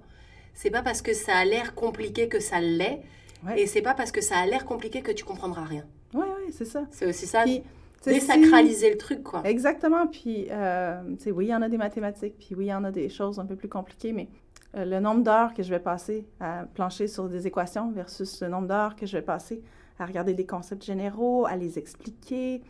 [0.53, 3.01] C'est pas parce que ça a l'air compliqué que ça l'est.
[3.45, 3.61] Ouais.
[3.61, 5.85] Et c'est pas parce que ça a l'air compliqué que tu comprendras rien.
[6.13, 6.85] Oui, oui, c'est ça.
[6.91, 7.61] C'est aussi ça, Puis,
[8.03, 9.41] désacraliser le truc, quoi.
[9.45, 10.07] Exactement.
[10.07, 12.73] Puis, euh, tu sais, oui, il y en a des mathématiques, puis oui, il y
[12.73, 14.29] en a des choses un peu plus compliquées, mais
[14.75, 18.47] euh, le nombre d'heures que je vais passer à plancher sur des équations versus le
[18.47, 19.61] nombre d'heures que je vais passer
[19.99, 22.61] à regarder des concepts généraux, à les expliquer,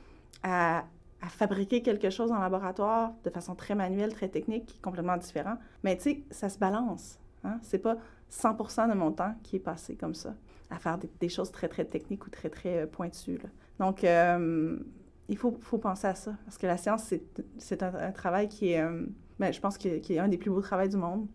[0.43, 0.86] à,
[1.22, 5.57] à fabriquer quelque chose en laboratoire de façon très manuelle, très technique, complètement différent.
[5.84, 7.20] Mais tu sais, ça se balance.
[7.43, 7.59] Hein?
[7.63, 7.97] C'est pas
[8.32, 10.36] 100% de mon temps qui est passé comme ça,
[10.70, 13.38] à faire des, choses très, très techniques ou très, très euh, pointues.
[13.38, 13.49] là.
[13.80, 14.78] Donc, euh,
[15.30, 17.13] il faut, faut penser à ça, parce que la science,
[17.57, 19.05] c'est un, un travail qui est, euh,
[19.39, 21.28] ben, je pense, que- qui est un des plus beaux travaux du monde,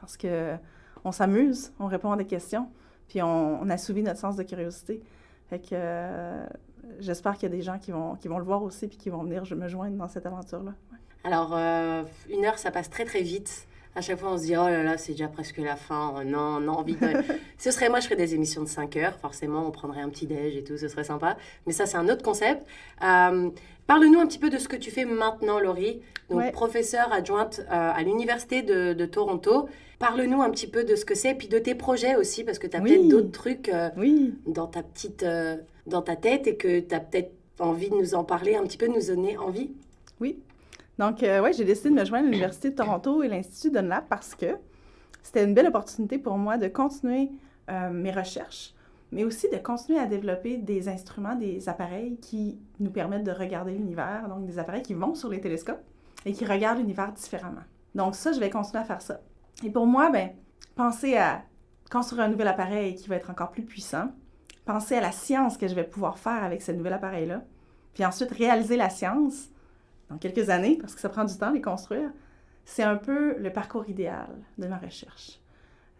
[0.00, 0.56] parce que
[1.04, 2.68] on s'amuse, on répond à des questions,
[3.08, 5.02] puis on, on assouvit notre sens de curiosité.
[5.48, 6.46] Fait que euh,
[6.98, 9.10] j'espère qu'il y a des gens qui vont, qui vont le voir aussi, puis qui
[9.10, 10.72] vont venir me joindre dans cette aventure-là.
[10.92, 10.98] Ouais.
[11.24, 13.66] Alors, euh, une heure, ça passe très très vite.
[13.96, 16.14] À chaque fois, on se dit, oh là là, c'est déjà presque la fin.
[16.16, 17.08] Oh non, on a envie de...
[17.58, 19.18] ce serait, moi, je ferais des émissions de 5 heures.
[19.18, 21.36] Forcément, on prendrait un petit déj et tout, ce serait sympa.
[21.66, 22.64] Mais ça, c'est un autre concept.
[23.02, 23.50] Euh,
[23.88, 26.00] Parle-nous un petit peu de ce que tu fais maintenant, Laurie.
[26.30, 26.52] Donc, Ouais.
[26.52, 29.68] professeure adjointe euh, à l'Université de, de Toronto.
[29.98, 32.68] Parle-nous un petit peu de ce que c'est, puis de tes projets aussi, parce que
[32.68, 32.90] tu as Oui.
[32.94, 35.24] peut-être d'autres trucs euh, Oui, dans ta petite...
[35.90, 38.78] dans ta tête et que tu as peut-être envie de nous en parler un petit
[38.78, 39.70] peu, de nous donner envie?
[40.20, 40.38] oui.
[40.98, 44.06] Donc, euh, ouais, j'ai décidé de me joindre à l'Université de Toronto et l'Institut Dunlap
[44.10, 44.58] parce que
[45.22, 47.30] c'était une belle opportunité pour moi de continuer
[47.70, 48.74] euh, mes recherches,
[49.10, 53.72] mais aussi de continuer à développer des instruments, des appareils qui nous permettent de regarder
[53.72, 55.82] l'univers, donc des appareils qui vont sur les télescopes
[56.26, 57.62] et qui regardent l'univers différemment.
[57.94, 59.20] Donc ça, je vais continuer à faire ça.
[59.64, 60.30] Et pour moi, ben,
[60.74, 61.44] penser à
[61.90, 64.10] construire un nouvel appareil qui va être encore plus puissant,
[64.72, 67.42] penser à la science que je vais pouvoir faire avec ce nouvel appareil-là,
[67.94, 69.48] puis ensuite réaliser la science
[70.08, 72.10] dans quelques années, parce que ça prend du temps de les construire,
[72.64, 75.40] c'est un peu le parcours idéal de ma recherche.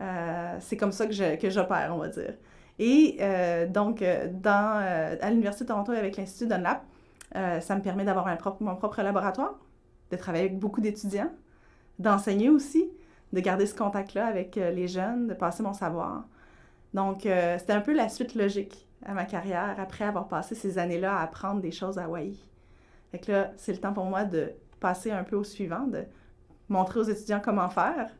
[0.01, 2.35] Euh, c'est comme ça que je- que j'opère, on va dire.
[2.79, 4.73] Et euh, donc, euh, dans,
[5.21, 6.83] à l'Université de Toronto avec l'Institut Dunlap,
[7.35, 8.27] ça me permet d'avoir
[8.61, 9.55] mon propre laboratoire,
[10.11, 11.31] de travailler avec beaucoup d'étudiants,
[11.99, 12.91] d'enseigner aussi,
[13.33, 16.25] de garder ce contact-là avec les jeunes, de passer mon savoir.
[16.95, 20.79] Donc, euh, c'était un peu la suite logique à ma carrière après avoir passé ces
[20.79, 22.37] années-là à apprendre des choses à Hawaï.
[23.13, 26.05] Fait que là, c'est le temps pour moi de passer un peu au suivant, de
[26.69, 28.11] montrer aux étudiants comment faire.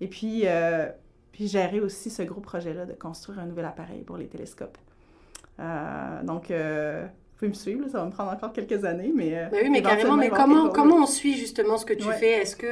[0.00, 0.88] Et puis, euh,
[1.32, 4.78] puis gérer aussi ce gros projet-là de construire un nouvel appareil pour les télescopes.
[5.60, 9.48] Euh, donc, vous pouvez me suivre, là, ça va me prendre encore quelques années, mais...
[9.50, 12.14] Bah oui, mais carrément, mais comment, comment on suit justement ce que tu Ouais.
[12.16, 12.32] fais?
[12.42, 12.66] Est-ce que,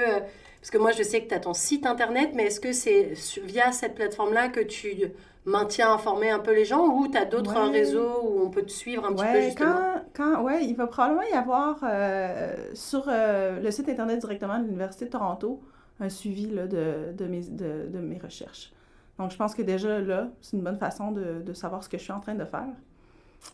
[0.66, 3.12] parce que moi je sais que tu as ton site internet, mais est-ce que c'est
[3.44, 4.96] via cette plateforme-là que tu
[5.44, 7.70] maintiens informés un peu les gens ou tu as d'autres Ouais.
[7.70, 9.76] réseaux où on peut te suivre un petit peu justement?
[10.12, 14.58] quand, quand, ouais, il va probablement y avoir euh, sur euh, le site internet directement
[14.58, 15.62] de l'Université de Toronto
[16.00, 18.72] un suivi là, de, de, mes, de, de mes recherches.
[19.20, 21.96] Donc, je pense que déjà là, c'est une bonne façon de, de savoir ce que
[21.96, 22.66] je suis en train de faire.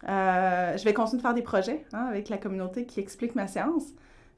[0.08, 3.48] Euh, je vais continuer de faire des projets hein, avec la communauté qui explique ma
[3.48, 3.84] science.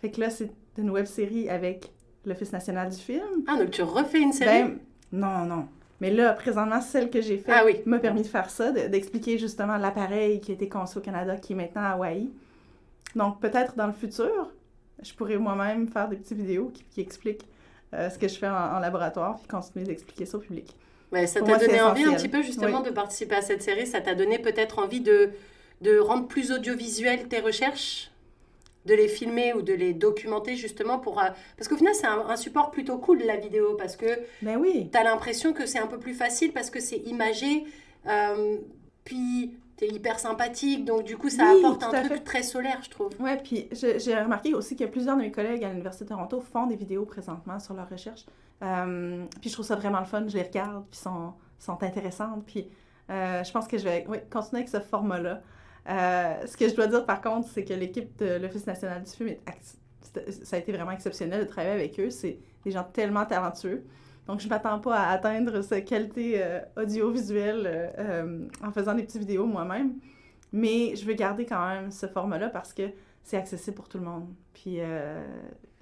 [0.01, 1.93] Fait que là, c'est une web série avec
[2.27, 3.45] l'Office national du film.
[3.47, 4.62] Ah, donc tu refais une série?
[4.64, 4.79] Ben,
[5.12, 5.66] non, non.
[6.01, 7.81] Mais là, présentement, celle que j'ai faite Ah oui.
[7.87, 11.37] m'a permis de faire ça, de- d'expliquer justement l'appareil qui a été conçu au Canada,
[11.37, 12.29] qui est maintenant à Hawaï.
[13.14, 14.51] Donc, peut-être dans le futur,
[15.03, 17.47] je pourrais moi-même faire des petites vidéos qui, qui expliquent
[17.95, 20.75] euh, ce que je fais en, en laboratoire, puis continuer d'expliquer ça au public.
[21.12, 22.89] Ouais, ça Pour t'a donné envie un petit peu justement Oui.
[22.89, 23.87] de participer à cette série?
[23.87, 25.31] Ça t'a donné peut-être envie de,
[25.81, 28.11] de rendre plus audiovisuel tes recherches?
[28.85, 31.18] De les filmer ou de les documenter justement pour...
[31.20, 34.07] euh, Parce qu'au final, c'est un, un support plutôt cool, la vidéo, parce que
[34.43, 37.64] Ben oui, tu as l'impression que c'est un peu plus facile parce que c'est imagé,
[38.07, 38.59] euh,
[39.05, 42.20] puis tu es hyper sympathique, donc du coup, ça Oui, apporte un truc fait.
[42.20, 43.09] très solaire, je trouve.
[43.20, 46.66] Ouais, puis j'ai remarqué aussi que plusieurs de mes collègues à l'Université de Toronto font
[46.66, 48.26] des vidéos présentement sur leurs recherches.
[48.62, 52.45] Euh, puis je trouve ça vraiment le fun, je les regarde, puis sont, sont intéressantes.
[52.47, 52.68] Puis
[53.09, 55.41] je pense que je vais oui, continuer avec ce format-là.
[55.89, 59.11] Euh, ce que je dois dire par contre, c'est que l'équipe de l'Office national du
[59.11, 59.35] film,
[60.43, 62.11] ça a été vraiment exceptionnel de travailler avec eux.
[62.11, 63.85] C'est des gens tellement talentueux.
[64.26, 69.03] Donc je ne m'attends pas à atteindre cette qualité euh, audiovisuelle euh, en faisant des
[69.03, 69.95] petites vidéos moi-même.
[70.53, 72.91] Mais je veux garder quand même ce format-là parce que
[73.22, 74.28] c'est accessible pour tout le monde.
[74.53, 74.78] Puis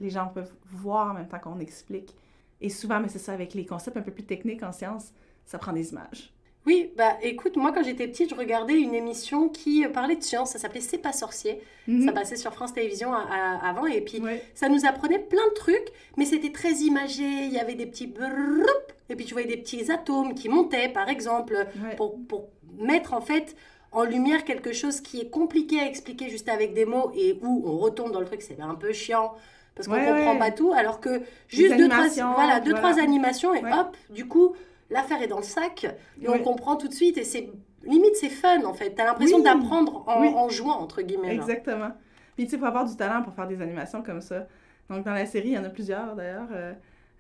[0.00, 2.16] les gens peuvent voir en même temps qu'on explique.
[2.62, 5.12] Et souvent, mais c'est ça, avec les concepts un peu plus techniques en sciences,
[5.44, 6.32] ça prend des images.
[6.64, 10.50] Oui, bah écoute, moi quand j'étais petite, je regardais une émission qui parlait de science,
[10.52, 11.60] ça s'appelait C'est pas sorcier.
[11.88, 12.06] Mhm.
[12.06, 14.40] Ça passait sur France Télévisions à- à- avant et puis Ouais.
[14.54, 17.24] ça nous apprenait plein de trucs, mais c'était très imagé.
[17.24, 20.88] Il y avait des petits brrrroup, et puis tu voyais des petits atomes qui montaient,
[20.88, 21.54] par exemple,
[21.84, 21.96] Ouais.
[21.96, 22.48] pour, pour
[22.78, 23.56] mettre en fait
[23.90, 27.62] en lumière quelque chose qui est compliqué à expliquer juste avec des mots et où
[27.66, 29.34] on retombe dans le truc, c'est un peu chiant
[29.74, 32.88] parce qu'on Ouais, comprend pas tout, alors que juste deux trois, animations, voilà, deux, voilà.
[32.90, 34.54] trois animations et hop, du coup,
[34.92, 35.86] l'affaire est dans le sac
[36.20, 37.48] et on comprend tout de suite et c'est
[37.84, 38.90] limite c'est fun en fait.
[38.90, 39.42] T'as l'impression Oui.
[39.44, 40.28] d'apprendre en, Oui.
[40.28, 41.34] en jouant entre guillemets.
[41.36, 41.48] genre.
[41.48, 41.90] Exactement.
[42.36, 44.46] Puis tu sais, faut avoir du talent pour faire des animations comme ça.
[44.88, 46.72] Donc dans la série, il y en a plusieurs d'ailleurs, euh,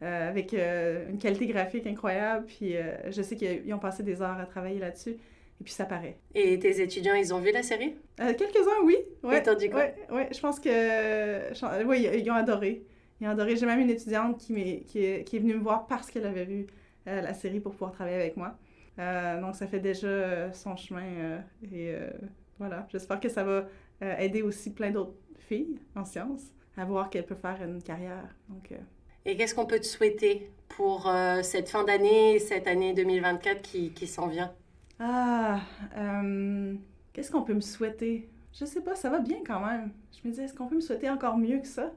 [0.02, 2.46] euh, avec euh, une qualité graphique incroyable.
[2.46, 2.74] Puis
[3.10, 5.16] je sais qu'ils ont passé des heures à travailler là-dessus.
[5.60, 6.18] Et puis ça paraît.
[6.34, 7.94] Et tes étudiants, ils ont vu la série?
[8.16, 8.96] Quelques-uns, oui.
[9.22, 9.54] Ouais, quoi?
[9.78, 10.68] Ouais, ouais, je pense que.
[10.70, 12.82] je- Oui, ils ont adoré.
[13.20, 13.54] Ils ont adoré.
[13.54, 16.66] J'ai même une étudiante qui, est, qui est venue me voir parce qu'elle avait vu
[17.06, 18.58] la série pour pouvoir travailler avec moi.
[18.98, 21.02] Euh, donc ça fait déjà euh, son chemin.
[21.04, 21.38] euh,
[21.72, 22.10] et euh,
[22.58, 22.86] voilà.
[22.90, 23.66] J'espère que ça va
[24.02, 28.34] euh, aider aussi plein d'autres filles en sciences à voir qu'elles peuvent faire une carrière.
[28.48, 28.76] Donc, euh,
[29.24, 33.92] Et qu'est-ce qu'on peut te souhaiter pour euh, cette fin d'année, cette année 2024 qui,
[33.92, 34.54] qui s'en vient?
[34.98, 35.60] Ah,
[35.96, 36.76] euh,
[37.12, 38.30] qu'est-ce qu'on peut me souhaiter?
[38.52, 39.92] Je sais pas, ça va bien quand même.
[40.12, 41.92] Je me dis, est-ce qu'on peut me souhaiter encore mieux que ça?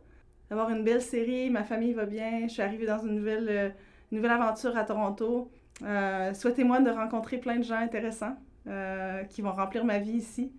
[0.50, 3.70] D'avoir une belle série, ma famille va bien, je suis arrivée dans une nouvelle, euh,
[4.12, 5.52] nouvelle aventure à Toronto.
[5.84, 8.36] Euh, Souhaitez-moi de rencontrer plein de gens intéressants
[8.68, 10.52] euh, qui vont remplir ma vie ici.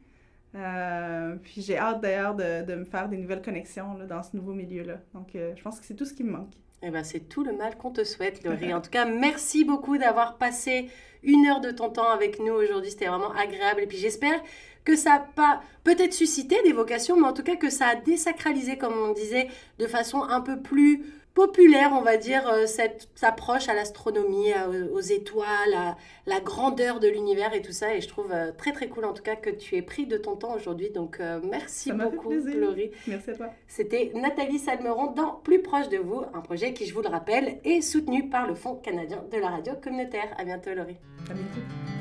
[0.55, 4.37] Euh, puis j'ai hâte d'ailleurs de, de me faire des nouvelles connexions là, dans ce
[4.37, 5.01] nouveau milieu-là.
[5.15, 6.53] Donc je pense que c'est tout ce qui me manque.
[6.83, 8.73] Eh ben, c'est tout le mal qu'on te souhaite, Laurie.
[8.75, 10.91] En tout cas, merci beaucoup d'avoir passé
[11.23, 12.91] une heure de ton temps avec nous aujourd'hui.
[12.91, 13.81] C'était vraiment agréable.
[13.83, 14.41] Et puis, j'espère
[14.85, 17.97] que ça a pas peut-être suscité des vocations, mais en tout cas que ça a
[17.97, 21.05] désacralisé, comme on disait, de façon un peu plus
[21.37, 26.99] populaire, on va dire, euh, cette approche à l'astronomie, à- aux étoiles, à la grandeur
[26.99, 27.95] de l'univers et tout ça.
[27.95, 30.17] Et je trouve euh, très très cool en tout cas que tu aies pris de
[30.17, 30.91] ton temps aujourd'hui.
[30.91, 32.33] Donc euh, merci Ça beaucoup.
[32.33, 32.91] Laurie.
[33.07, 33.51] Merci à toi.
[33.69, 37.59] C'était Nathalie Salmeron dans Plus proche de vous, un projet qui, je vous le rappelle,
[37.65, 40.35] est soutenu par le Fonds canadien de la radio communautaire.
[40.39, 40.97] À bientôt, Laurie.
[41.31, 41.96] À bientôt.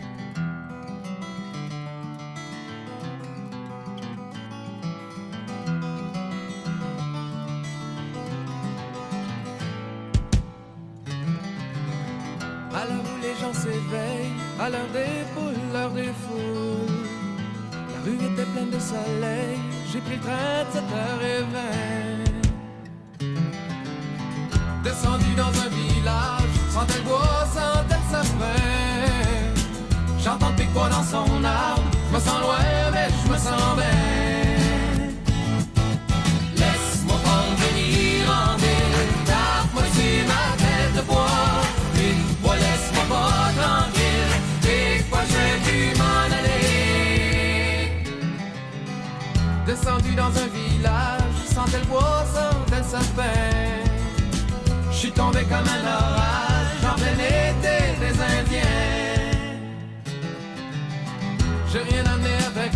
[13.53, 17.05] S'éveillent, à l'heure des poules, l'heure des foules.
[17.91, 19.59] La rue était pleine de soleil,
[19.91, 21.55] j'ai pris le train de 7h20.
[24.83, 28.61] Descendu dans un village, sentais le bois, sentais le sapin.
[30.19, 31.83] J'entends le piquois dans son arbre,
[32.13, 32.84] me sens loin,
[50.16, 53.24] Dans un village, sentais le bois, sentais le sapin.
[54.89, 58.61] Je suis tombé comme un orage, en plein été des Indiens.
[61.70, 62.72] J'ai rien amené avec